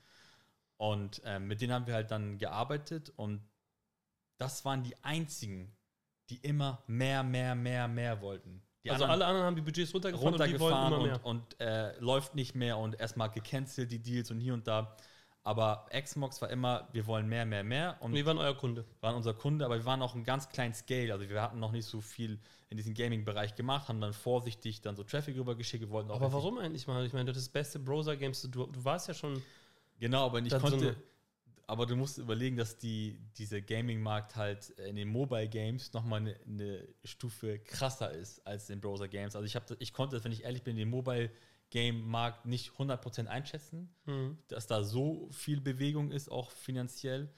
[0.75, 3.41] Und äh, mit denen haben wir halt dann gearbeitet und
[4.37, 5.73] das waren die einzigen,
[6.29, 8.61] die immer mehr, mehr, mehr, mehr wollten.
[8.83, 12.53] Die also alle anderen haben die Budgets runtergefahren, runtergefahren und, und, und äh, läuft nicht
[12.53, 14.95] mehr und erstmal gecancelt die Deals und hier und da.
[15.45, 17.97] Aber Xmox war immer, wir wollen mehr, mehr, mehr.
[17.99, 18.85] Und wir waren euer Kunde.
[19.01, 21.11] Waren unser Kunde, aber wir waren auch ein ganz kleinen Scale.
[21.11, 24.95] Also wir hatten noch nicht so viel in diesem Gaming-Bereich gemacht, haben dann vorsichtig dann
[24.95, 25.89] so Traffic rübergeschickt.
[25.89, 27.05] Wollten auch aber warum eigentlich mal?
[27.05, 28.41] Ich meine, das beste Browser-Games.
[28.43, 29.41] Du, du warst ja schon.
[29.99, 30.79] Genau, aber ich konnte.
[30.79, 30.95] So
[31.65, 36.87] aber du musst überlegen, dass die, dieser Gaming-Markt halt in den Mobile-Games nochmal eine, eine
[37.03, 39.35] Stufe krasser ist als in Browser-Games.
[39.35, 44.37] Also ich, hab, ich konnte, wenn ich ehrlich bin, den Mobile-Game-Markt nicht 100% einschätzen, mhm.
[44.49, 47.33] dass da so viel Bewegung ist, auch finanziell.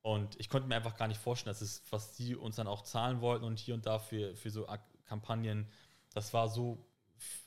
[0.00, 2.82] Und ich konnte mir einfach gar nicht vorstellen, dass es, was die uns dann auch
[2.82, 4.66] zahlen wollten und hier und da für, für so
[5.04, 5.68] Kampagnen,
[6.12, 6.84] das war so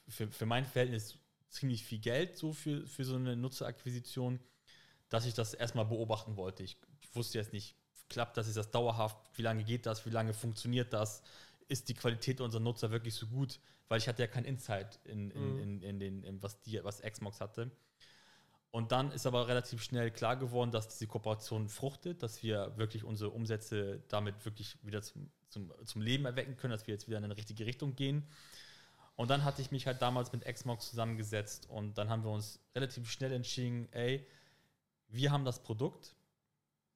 [0.08, 1.18] für, für mein Verhältnis
[1.50, 4.40] ziemlich viel Geld so für, für so eine Nutzerakquisition
[5.16, 6.62] dass ich das erstmal beobachten wollte.
[6.64, 6.78] Ich,
[7.14, 7.78] wusste jetzt nicht,
[8.10, 11.22] klappt das, ist das dauerhaft, wie lange geht das, wie lange funktioniert das,
[11.70, 15.32] ist die Qualität unserer Nutzer wirklich so gut, weil ich hatte ja kein Insight in,
[15.32, 15.60] in, mhm.
[15.60, 17.72] in, in den, in was, die, was Xbox hatte.
[18.72, 23.06] Und dann ist aber relativ schnell klar geworden, dass diese Kooperation fruchtet, dass wir wirklich
[23.06, 27.20] unsere Umsätze damit wirklich wieder zum, zum, zum Leben erwecken können, dass wir jetzt wieder
[27.20, 28.28] in eine richtige Richtung gehen.
[29.16, 32.60] Und dann hatte ich mich halt damals mit Xbox zusammengesetzt und dann haben wir uns
[32.76, 34.28] relativ schnell entschieden, ey,
[35.08, 36.16] wir haben das Produkt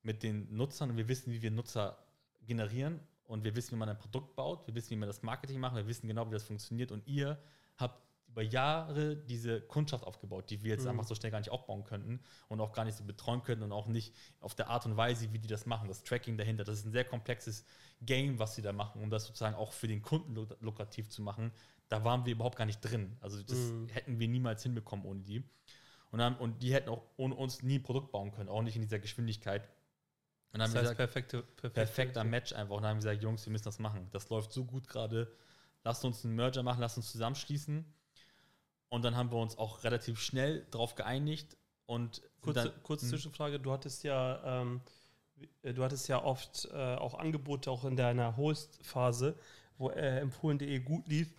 [0.01, 1.97] mit den Nutzern und wir wissen, wie wir Nutzer
[2.41, 5.59] generieren und wir wissen, wie man ein Produkt baut, wir wissen, wie man das Marketing
[5.59, 7.41] macht, wir wissen genau, wie das funktioniert und ihr
[7.77, 10.91] habt über Jahre diese Kundschaft aufgebaut, die wir jetzt mhm.
[10.91, 13.71] einfach so schnell gar nicht aufbauen könnten und auch gar nicht so betreuen könnten und
[13.71, 16.63] auch nicht auf der Art und Weise, wie die das machen, das Tracking dahinter.
[16.63, 17.65] Das ist ein sehr komplexes
[18.01, 21.51] Game, was sie da machen, um das sozusagen auch für den Kunden lukrativ zu machen.
[21.87, 23.17] Da waren wir überhaupt gar nicht drin.
[23.19, 23.87] Also das mhm.
[23.89, 25.43] hätten wir niemals hinbekommen ohne die.
[26.11, 28.75] Und, haben, und die hätten auch ohne uns nie ein Produkt bauen können, auch nicht
[28.75, 29.67] in dieser Geschwindigkeit.
[30.51, 32.75] Und dann das heißt, gesagt, perfekte, perfekte, perfekter Match einfach.
[32.75, 34.07] Und dann haben wir gesagt, Jungs, wir müssen das machen.
[34.11, 35.31] Das läuft so gut gerade.
[35.83, 37.85] Lasst uns einen Merger machen, lasst uns zusammenschließen.
[38.89, 41.55] Und dann haben wir uns auch relativ schnell darauf geeinigt.
[41.85, 43.09] Und kurze, dann, kurze hm.
[43.11, 44.81] Zwischenfrage: Du hattest ja, ähm,
[45.61, 49.37] du hattest ja oft äh, auch Angebote auch in deiner Host-Phase,
[49.77, 51.31] wo äh, empfohlen.de gut lief.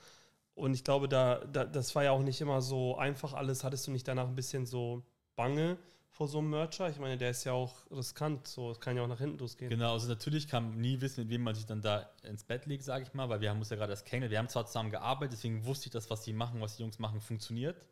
[0.61, 3.65] Und ich glaube, da, da, das war ja auch nicht immer so einfach alles.
[3.65, 5.03] Hattest du nicht danach ein bisschen so
[5.35, 5.79] Bange
[6.11, 6.91] vor so einem Mercher?
[6.91, 9.71] Ich meine, der ist ja auch riskant, so es kann ja auch nach hinten losgehen.
[9.71, 12.67] Genau, also natürlich kann man nie wissen, mit wem man sich dann da ins Bett
[12.67, 14.33] legt, sage ich mal, weil wir haben uns ja gerade erst kennengelernt.
[14.33, 16.99] Wir haben zwar zusammen gearbeitet, deswegen wusste ich, dass was die machen, was die Jungs
[16.99, 17.87] machen, funktioniert.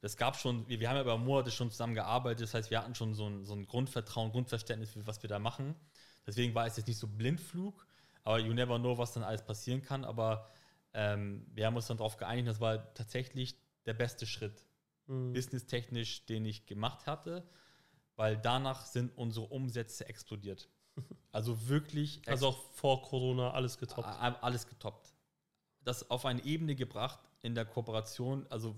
[0.00, 2.78] Das gab schon, wir, wir haben ja über Monate schon zusammen gearbeitet, das heißt, wir
[2.78, 5.74] hatten schon so ein, so ein Grundvertrauen, Grundverständnis, für was wir da machen.
[6.24, 7.84] Deswegen war es jetzt nicht so Blindflug,
[8.22, 10.48] aber you never know, was dann alles passieren kann, aber
[10.94, 14.64] ähm, wir haben uns dann darauf geeinigt, das war tatsächlich der beste Schritt,
[15.06, 15.32] mhm.
[15.32, 17.46] businesstechnisch, den ich gemacht hatte,
[18.16, 20.68] weil danach sind unsere Umsätze explodiert.
[21.34, 22.20] Also wirklich.
[22.28, 24.06] Also auch vor Corona alles getoppt.
[24.06, 25.14] Alles getoppt.
[25.82, 28.76] Das auf eine Ebene gebracht in der Kooperation, also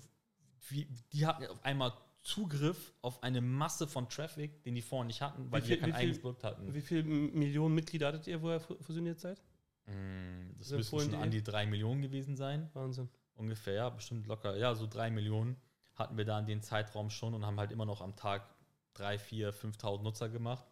[0.68, 1.92] wie, die hatten auf einmal
[2.22, 5.80] Zugriff auf eine Masse von Traffic, den die vorher nicht hatten, weil Wie viel- wir
[5.82, 6.72] kein eigenes Produkt hatten.
[6.72, 9.42] Wie viele Millionen Mitglieder hattet ihr, wo ihr fu- fusioniert seid?
[9.86, 12.70] Mm, Das Wer müssen schon an die drei Millionen gewesen sein.
[12.74, 13.08] Wahnsinn.
[13.34, 14.56] Ungefähr, ja, bestimmt locker.
[14.56, 15.56] Ja, so drei Millionen
[15.94, 18.48] hatten wir da in den Zeitraum schon und haben halt immer noch am Tag
[18.94, 20.64] drei, vier, 5.000 Nutzer gemacht.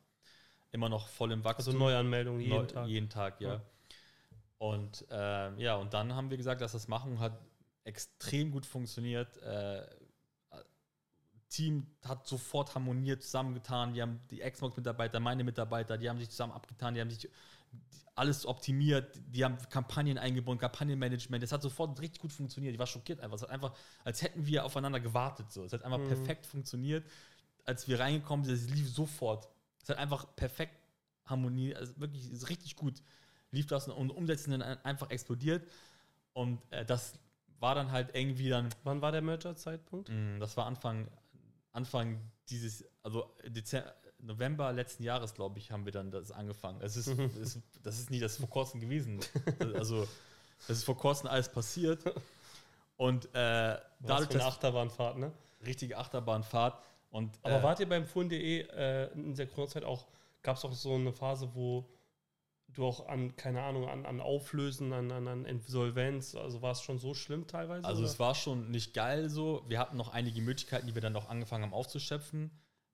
[0.71, 1.79] Immer noch voll im Also Wachstum.
[1.79, 2.89] Neuanmeldungen jeden Neu- Tag.
[2.89, 3.55] Jeden Tag, ja.
[3.55, 3.63] Ja.
[4.59, 7.37] Und ähm, ja, und dann haben wir gesagt, dass das machen hat
[7.85, 9.37] extrem gut funktioniert.
[9.39, 9.85] Äh,
[11.49, 13.93] Team hat sofort harmoniert, zusammengetan.
[13.95, 17.29] Wir haben die Xbox-Mitarbeiter, meine Mitarbeiter, die haben sich zusammen abgetan, die haben sich
[18.15, 21.43] alles optimiert, die haben Kampagnen eingebunden, Kampagnenmanagement.
[21.43, 22.75] Das hat sofort richtig gut funktioniert.
[22.75, 23.37] Ich war schockiert einfach.
[23.37, 25.51] Es hat einfach, als hätten wir aufeinander gewartet.
[25.51, 25.65] So.
[25.65, 26.09] Es hat einfach Mhm.
[26.09, 27.05] perfekt funktioniert.
[27.65, 29.49] Als wir reingekommen sind, es lief sofort.
[29.83, 30.75] Es hat einfach perfekt
[31.25, 33.03] harmoniert, also wirklich ist richtig gut
[33.53, 35.69] lief das und Umsetzen dann einfach explodiert.
[36.33, 37.19] Und äh, das
[37.61, 40.09] war dann halt irgendwie dann, Wann war der Merger-Zeitpunkt?
[40.09, 41.07] mh, das war Anfang,
[41.71, 42.19] Anfang
[42.49, 46.81] dieses, also Dezember, November letzten Jahres, glaube ich, haben wir dann das angefangen.
[46.81, 47.09] Es ist,
[47.43, 49.21] es, das ist nicht das vor kurzem gewesen.
[49.75, 50.07] Also,
[50.69, 52.03] das ist vor kurzem alles passiert.
[52.97, 55.33] Und äh, Was dadurch, eine Achterbahnfahrt, ne?
[55.67, 56.81] richtige Achterbahnfahrt.
[57.11, 60.07] Und, Aber äh, wart ihr beim Fuhren.de äh, in der Corona-Zeit auch,
[60.43, 61.89] gab es auch so eine Phase, wo
[62.69, 66.81] du auch an, keine Ahnung, an, an Auflösen, an, an, an Insolvenz, also war es
[66.81, 67.87] schon so schlimm teilweise?
[67.87, 68.11] Also oder?
[68.11, 69.63] es war schon nicht geil so.
[69.69, 72.51] Wir hatten noch einige Möglichkeiten, die wir dann noch angefangen haben aufzuschöpfen.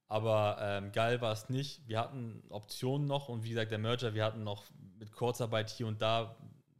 [0.08, 1.86] Aber ähm, geil war es nicht.
[1.86, 4.64] Wir hatten Optionen noch und wie gesagt, der Merger, wir hatten noch
[4.98, 6.34] mit Kurzarbeit hier und da,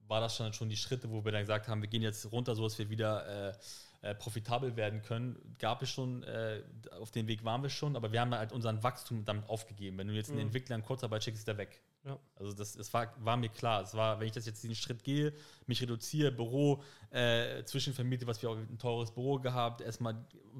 [0.07, 2.55] war das schon, schon die Schritte, wo wir dann gesagt haben, wir gehen jetzt runter,
[2.55, 3.53] so dass wir wieder äh,
[4.01, 5.37] äh, profitabel werden können.
[5.59, 6.63] Gab es schon, äh,
[6.99, 9.99] auf dem Weg waren wir schon, aber wir haben halt unseren Wachstum damit aufgegeben.
[9.99, 10.47] Wenn du jetzt einen Mhm.
[10.47, 11.83] Entwickler in Kurzarbeit schickst, ist der weg.
[12.05, 12.19] Ja.
[12.37, 13.83] Also das, das war, war mir klar.
[13.83, 15.35] Es war, wenn ich das jetzt diesen Schritt gehe,
[15.67, 20.15] mich reduziere, Büro äh, zwischenvermiete, was wir auch ein teures Büro gehabt, erstmal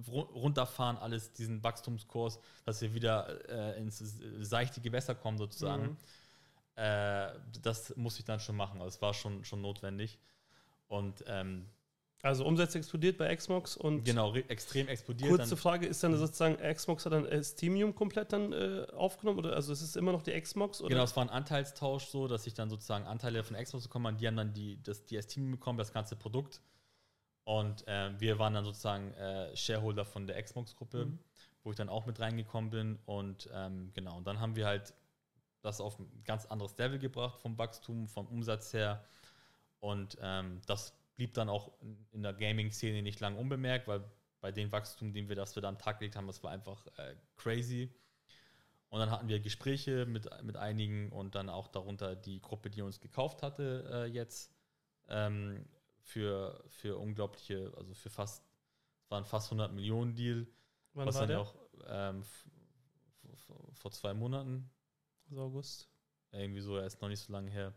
[0.09, 3.99] ru- runterfahren, alles diesen Wachstumskurs, dass wir wieder äh, ins
[4.41, 5.85] seichte Gewässer kommen sozusagen.
[5.85, 5.97] Mhm.
[6.77, 7.33] Äh,
[7.63, 8.81] das musste ich dann schon machen.
[8.81, 10.19] Also es war schon, schon notwendig.
[10.89, 11.67] Und ähm,
[12.23, 15.31] Also Umsätze explodiert bei Xbox und genau, re- extrem explodiert.
[15.31, 19.39] kurze dann, Frage, ist dann sozusagen Xbox hat dann äh, Steamium komplett dann äh, aufgenommen
[19.39, 20.89] oder also ist es immer noch die Xbox oder?
[20.91, 24.17] Genau, es war ein Anteilstausch so, dass ich dann sozusagen Anteile von Xbox bekommen habe.
[24.17, 26.61] Die haben dann die, das, die Team bekommen, das ganze Produkt.
[27.45, 31.19] Und ähm, wir waren dann sozusagen äh, Shareholder von der Xbox-Gruppe, Mhm.
[31.63, 32.99] wo ich dann auch mit reingekommen bin.
[33.07, 34.93] Und ähm, genau, und dann haben wir halt
[35.63, 39.05] das auf ein ganz anderes Level gebracht vom Wachstum, vom Umsatz her.
[39.81, 41.73] Und ähm, das blieb dann auch
[42.13, 44.05] in, der Gaming-Szene nicht lang unbemerkt, weil
[44.41, 46.87] bei dem Wachstum, den wir, das wir da am Tag gelegt haben, das war einfach
[46.97, 47.93] äh, crazy.
[48.89, 52.83] Und dann hatten wir Gespräche mit, mit einigen und dann auch darunter die Gruppe, die
[52.83, 54.55] uns gekauft hatte äh, jetzt
[55.09, 55.67] ähm,
[56.03, 58.45] für, für unglaubliche, also für fast,
[59.03, 60.47] es war ein fast 100 Millionen Deal,
[60.95, 61.41] Wann was war dann der?
[61.41, 61.55] auch
[61.89, 62.23] ähm,
[63.73, 64.71] vor zwei Monaten,
[65.31, 65.91] Also August.
[66.31, 67.75] irgendwie so, er ist noch nicht so lange her.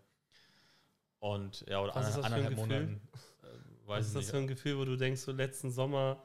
[1.19, 2.55] Und ja, oder Was anderthalb?
[2.55, 3.01] Monaten.
[3.43, 3.47] Äh,
[3.85, 4.31] Was weiß ist ich das nicht.
[4.31, 6.21] für ein Gefühl, wo du denkst, so letzten Sommer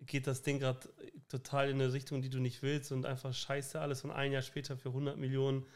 [0.00, 0.88] geht das Ding gerade
[1.28, 4.42] total in eine Richtung, die du nicht willst und einfach scheiße alles und ein Jahr
[4.42, 5.66] später für 100 Millionen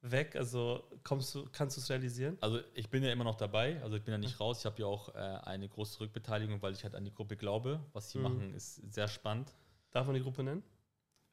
[0.00, 0.34] weg.
[0.36, 2.38] Also kommst du, kannst du es realisieren?
[2.40, 4.60] Also ich bin ja immer noch dabei, also ich bin ja nicht raus.
[4.60, 7.80] Ich habe ja auch äh, eine große Rückbeteiligung, weil ich halt an die Gruppe glaube.
[7.92, 8.24] Was sie Mhm.
[8.24, 9.52] machen, ist sehr spannend.
[9.90, 10.62] Darf man die Gruppe nennen?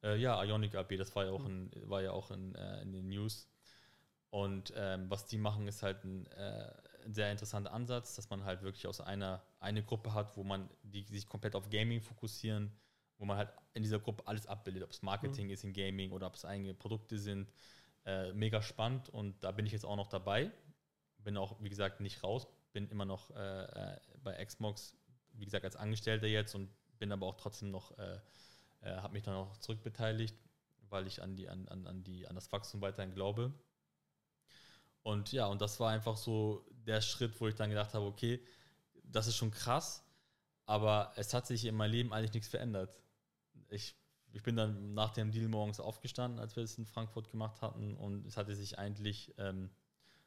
[0.04, 1.70] Äh, ja, Ionic AB, das war ja auch, Mhm.
[1.74, 3.48] in, war ja auch in, äh, in den News.
[4.32, 6.74] Und ähm, was die machen, ist halt ein, äh,
[7.06, 10.70] ein sehr interessanter Ansatz, dass man halt wirklich aus einer eine Gruppe hat, wo man
[10.84, 12.72] die sich komplett auf Gaming fokussieren,
[13.18, 16.28] wo man halt in dieser Gruppe alles abbildet, ob es Marketing ist in Gaming oder
[16.28, 17.52] ob es eigene Produkte sind.
[18.06, 20.52] Äh, mega spannend und da bin ich jetzt auch noch dabei.
[21.20, 24.98] Bin auch, wie gesagt, nicht raus, bin immer noch äh, äh, bei Xbox,
[25.32, 28.20] wie gesagt, als Angestellter jetzt und bin aber auch trotzdem noch äh,
[28.84, 30.36] äh, habe mich dann auch zurückbeteiligt,
[30.90, 33.54] weil ich an, die, an, an, an, die, an das Wachstum weiterhin glaube.
[35.04, 38.40] Und ja, und das war einfach so der Schritt, wo ich dann gedacht habe, okay,
[39.04, 40.04] das ist schon krass,
[40.66, 43.00] aber es hat sich in meinem Leben eigentlich nichts verändert.
[43.70, 43.96] Ich,
[44.32, 47.96] ich bin dann nach dem Deal morgens aufgestanden, als wir es in Frankfurt gemacht hatten
[47.96, 49.70] und es hatte sich eigentlich ähm,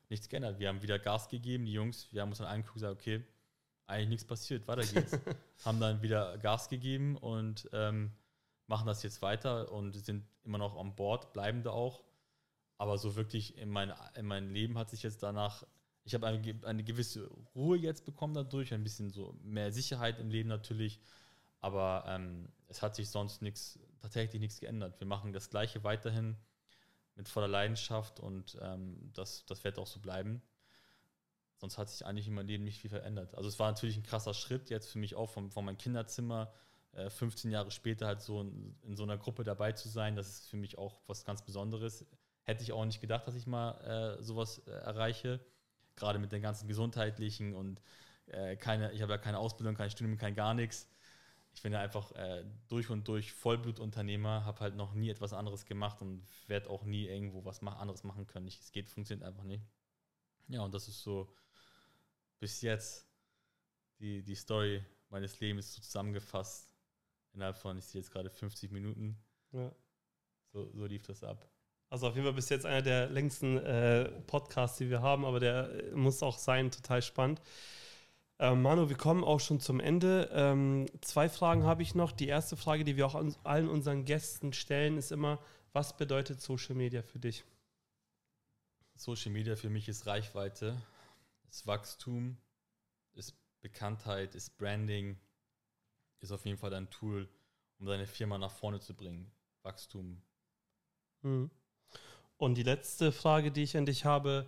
[0.09, 0.59] nichts geändert.
[0.59, 3.25] Wir haben wieder Gas gegeben, die Jungs, wir haben uns dann angeguckt und gesagt, okay,
[3.87, 5.19] eigentlich nichts passiert, weiter geht's.
[5.65, 8.13] haben dann wieder Gas gegeben und ähm,
[8.67, 12.03] machen das jetzt weiter und sind immer noch on board, bleiben da auch.
[12.79, 15.67] Aber so wirklich in mein, in mein Leben hat sich jetzt danach,
[16.05, 20.31] ich habe eine, eine gewisse Ruhe jetzt bekommen dadurch, ein bisschen so mehr Sicherheit im
[20.31, 21.01] Leben natürlich.
[21.61, 25.01] Aber ähm, es hat sich sonst nichts, tatsächlich nichts geändert.
[25.01, 26.37] Wir machen das Gleiche weiterhin
[27.17, 30.43] mit voller Leidenschaft und ähm, das, das wird auch so bleiben.
[31.57, 33.35] Sonst hat sich eigentlich in meinem Leben nicht viel verändert.
[33.35, 36.53] Also es war natürlich ein krasser Schritt jetzt für mich auch von, von meinem Kinderzimmer
[36.93, 40.29] äh, 15 Jahre später halt so in, in, so einer Gruppe dabei zu sein, das
[40.29, 42.05] ist für mich auch was ganz Besonderes.
[42.47, 43.73] Hätte ich auch nicht gedacht, dass ich mal
[44.19, 45.41] äh, sowas äh, erreiche.
[45.97, 47.83] Gerade mit den ganzen gesundheitlichen und
[48.27, 50.89] äh, keine, ich habe ja keine Ausbildung, kein Studium, kein gar nichts.
[51.55, 55.65] Ich bin ja einfach äh, durch und durch Vollblutunternehmer, habe halt noch nie etwas anderes
[55.65, 58.47] gemacht und werde auch nie irgendwo was mach, anderes machen können.
[58.47, 59.65] es geht, funktioniert einfach nicht.
[60.47, 61.35] Ja, und das ist so
[62.39, 63.09] bis jetzt
[63.99, 66.71] die, die Story meines Lebens so zusammengefasst.
[67.33, 69.19] Innerhalb von, ich sehe jetzt gerade 50 Minuten.
[69.51, 69.75] Ja.
[70.53, 71.51] So, so lief das ab.
[71.89, 75.39] Also auf jeden Fall bis jetzt einer der längsten äh, Podcasts, die wir haben, aber
[75.39, 77.41] der muss auch sein, total spannend.
[78.39, 80.29] Ähm, Manu, wir kommen auch schon zum Ende.
[80.33, 82.13] Ähm, zwei Fragen habe ich noch.
[82.13, 85.39] Die erste Frage, die wir auch an allen unseren Gästen stellen, ist immer,
[85.73, 87.45] was bedeutet Social Media für dich?
[88.95, 90.81] Social Media für mich ist Reichweite,
[91.51, 92.37] ist Wachstum,
[93.15, 95.19] ist Bekanntheit, ist Branding,
[96.21, 97.29] ist auf jeden Fall ein Tool,
[97.79, 99.31] um deine Firma nach vorne zu bringen.
[99.63, 100.23] Wachstum.
[101.23, 101.51] Mhm.
[102.39, 104.47] Und die letzte Frage, die ich an dich habe,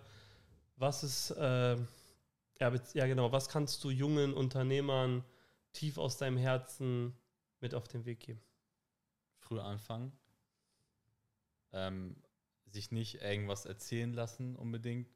[0.75, 5.23] was ist, äh, ja, ja genau, was kannst du jungen Unternehmern
[5.73, 7.17] tief aus deinem Herzen
[7.59, 8.41] mit auf den Weg geben?
[9.39, 10.11] Früh anfangen.
[11.71, 12.15] Ähm,
[12.67, 15.07] sich nicht irgendwas erzählen lassen unbedingt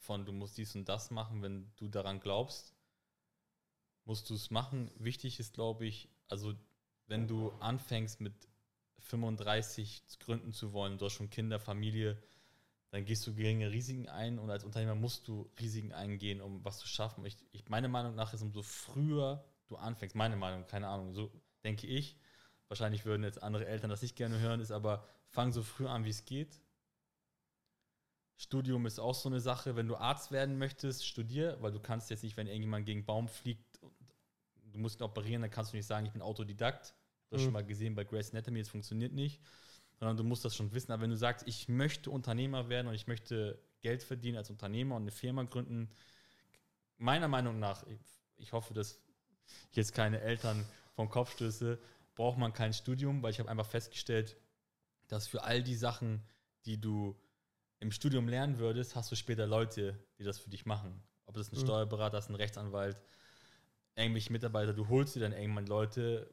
[0.00, 2.74] von du musst dies und das machen, wenn du daran glaubst,
[4.04, 4.90] musst du es machen.
[4.96, 6.54] Wichtig ist, glaube ich, also
[7.06, 8.32] wenn du anfängst mit
[9.00, 12.22] 35 gründen zu wollen, du hast schon Kinder, Familie,
[12.90, 16.78] dann gehst du geringe Risiken ein und als Unternehmer musst du Risiken eingehen, um was
[16.78, 17.24] zu schaffen.
[17.24, 21.30] Ich, ich, meine Meinung nach ist, umso früher du anfängst, meine Meinung, keine Ahnung, so
[21.62, 22.16] denke ich,
[22.68, 26.04] wahrscheinlich würden jetzt andere Eltern das nicht gerne hören, ist aber fang so früh an,
[26.04, 26.60] wie es geht.
[28.36, 32.10] Studium ist auch so eine Sache, wenn du Arzt werden möchtest, studier, weil du kannst
[32.10, 33.78] jetzt nicht, wenn irgendjemand gegen Baum fliegt,
[34.72, 36.94] du musst ihn operieren, dann kannst du nicht sagen, ich bin Autodidakt.
[37.30, 37.44] Das mhm.
[37.44, 39.40] schon mal gesehen bei Grace Anatomy, das funktioniert nicht
[40.00, 40.90] sondern du musst das schon wissen.
[40.90, 44.96] Aber wenn du sagst, ich möchte Unternehmer werden und ich möchte Geld verdienen als Unternehmer
[44.96, 45.90] und eine Firma gründen,
[46.96, 47.84] meiner Meinung nach,
[48.36, 48.98] ich hoffe, dass
[49.70, 50.64] ich jetzt keine Eltern
[50.94, 51.78] vom Kopf stöße,
[52.14, 54.36] braucht man kein Studium, weil ich habe einfach festgestellt,
[55.06, 56.22] dass für all die Sachen,
[56.64, 57.14] die du
[57.78, 61.02] im Studium lernen würdest, hast du später Leute, die das für dich machen.
[61.26, 61.62] Ob das ein mhm.
[61.62, 63.02] Steuerberater ist, ein Rechtsanwalt,
[63.96, 66.30] irgendwelche Mitarbeiter, du holst dir dann irgendwann Leute,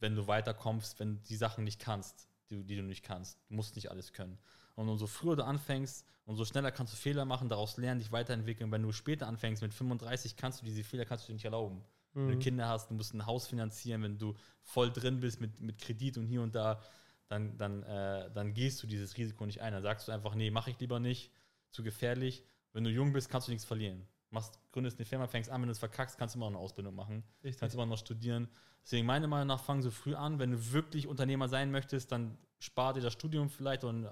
[0.00, 3.38] wenn du weiterkommst, wenn du die Sachen nicht kannst die, die du nicht kannst.
[3.48, 4.38] Du musst nicht alles können.
[4.74, 8.70] Und umso früher du anfängst, umso schneller kannst du Fehler machen, daraus lernen, dich weiterentwickeln.
[8.70, 11.76] Wenn du später anfängst, mit 35 kannst du diese Fehler kannst du dir nicht erlauben.
[12.14, 12.20] Mhm.
[12.20, 12.40] Wenn du mhm.
[12.40, 16.18] Kinder hast, du musst ein Haus finanzieren, wenn du voll drin bist mit, mit Kredit
[16.18, 16.80] und hier und da,
[17.28, 19.72] dann, dann, äh, dann gehst du dieses Risiko nicht ein.
[19.72, 21.30] Dann sagst du einfach, nee, mache ich lieber nicht,
[21.70, 22.44] zu gefährlich.
[22.72, 24.06] Wenn du jung bist, kannst du nichts verlieren.
[24.30, 26.64] Machst, gründest eine Firma, fängst an, wenn du es verkackst, kannst du immer noch eine
[26.64, 27.24] Ausbildung machen.
[27.42, 27.60] Richtig.
[27.60, 28.48] Kannst immer noch studieren.
[28.82, 30.38] Deswegen meiner Meinung nach, fang so früh an.
[30.38, 34.08] Wenn du wirklich Unternehmer sein möchtest, dann spar dir das Studium vielleicht und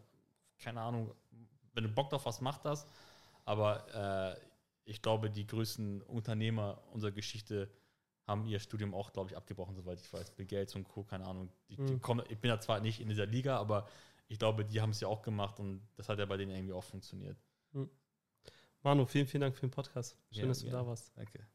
[0.59, 1.15] keine Ahnung,
[1.75, 2.87] wenn du Bock drauf hast, mach das.
[3.45, 4.41] Aber äh,
[4.85, 7.71] ich glaube, die größten Unternehmer unserer Geschichte
[8.27, 10.33] haben ihr Studium auch, glaube ich, abgebrochen, soweit ich weiß.
[10.33, 11.49] Bill Gates und Co., keine Ahnung.
[11.69, 12.03] Die, die mhm.
[12.03, 13.89] kommen, ich bin ja zwar nicht in dieser Liga, aber
[14.29, 16.75] ich glaube, die haben es ja auch gemacht und das hat ja bei denen irgendwie
[16.75, 17.39] auch funktioniert.
[17.73, 17.89] Mhm.
[18.83, 20.17] Manu, vielen, vielen Dank für den Podcast.
[20.31, 20.73] Schön, ja, dass du ja.
[20.73, 21.13] da warst.
[21.17, 21.47] Danke.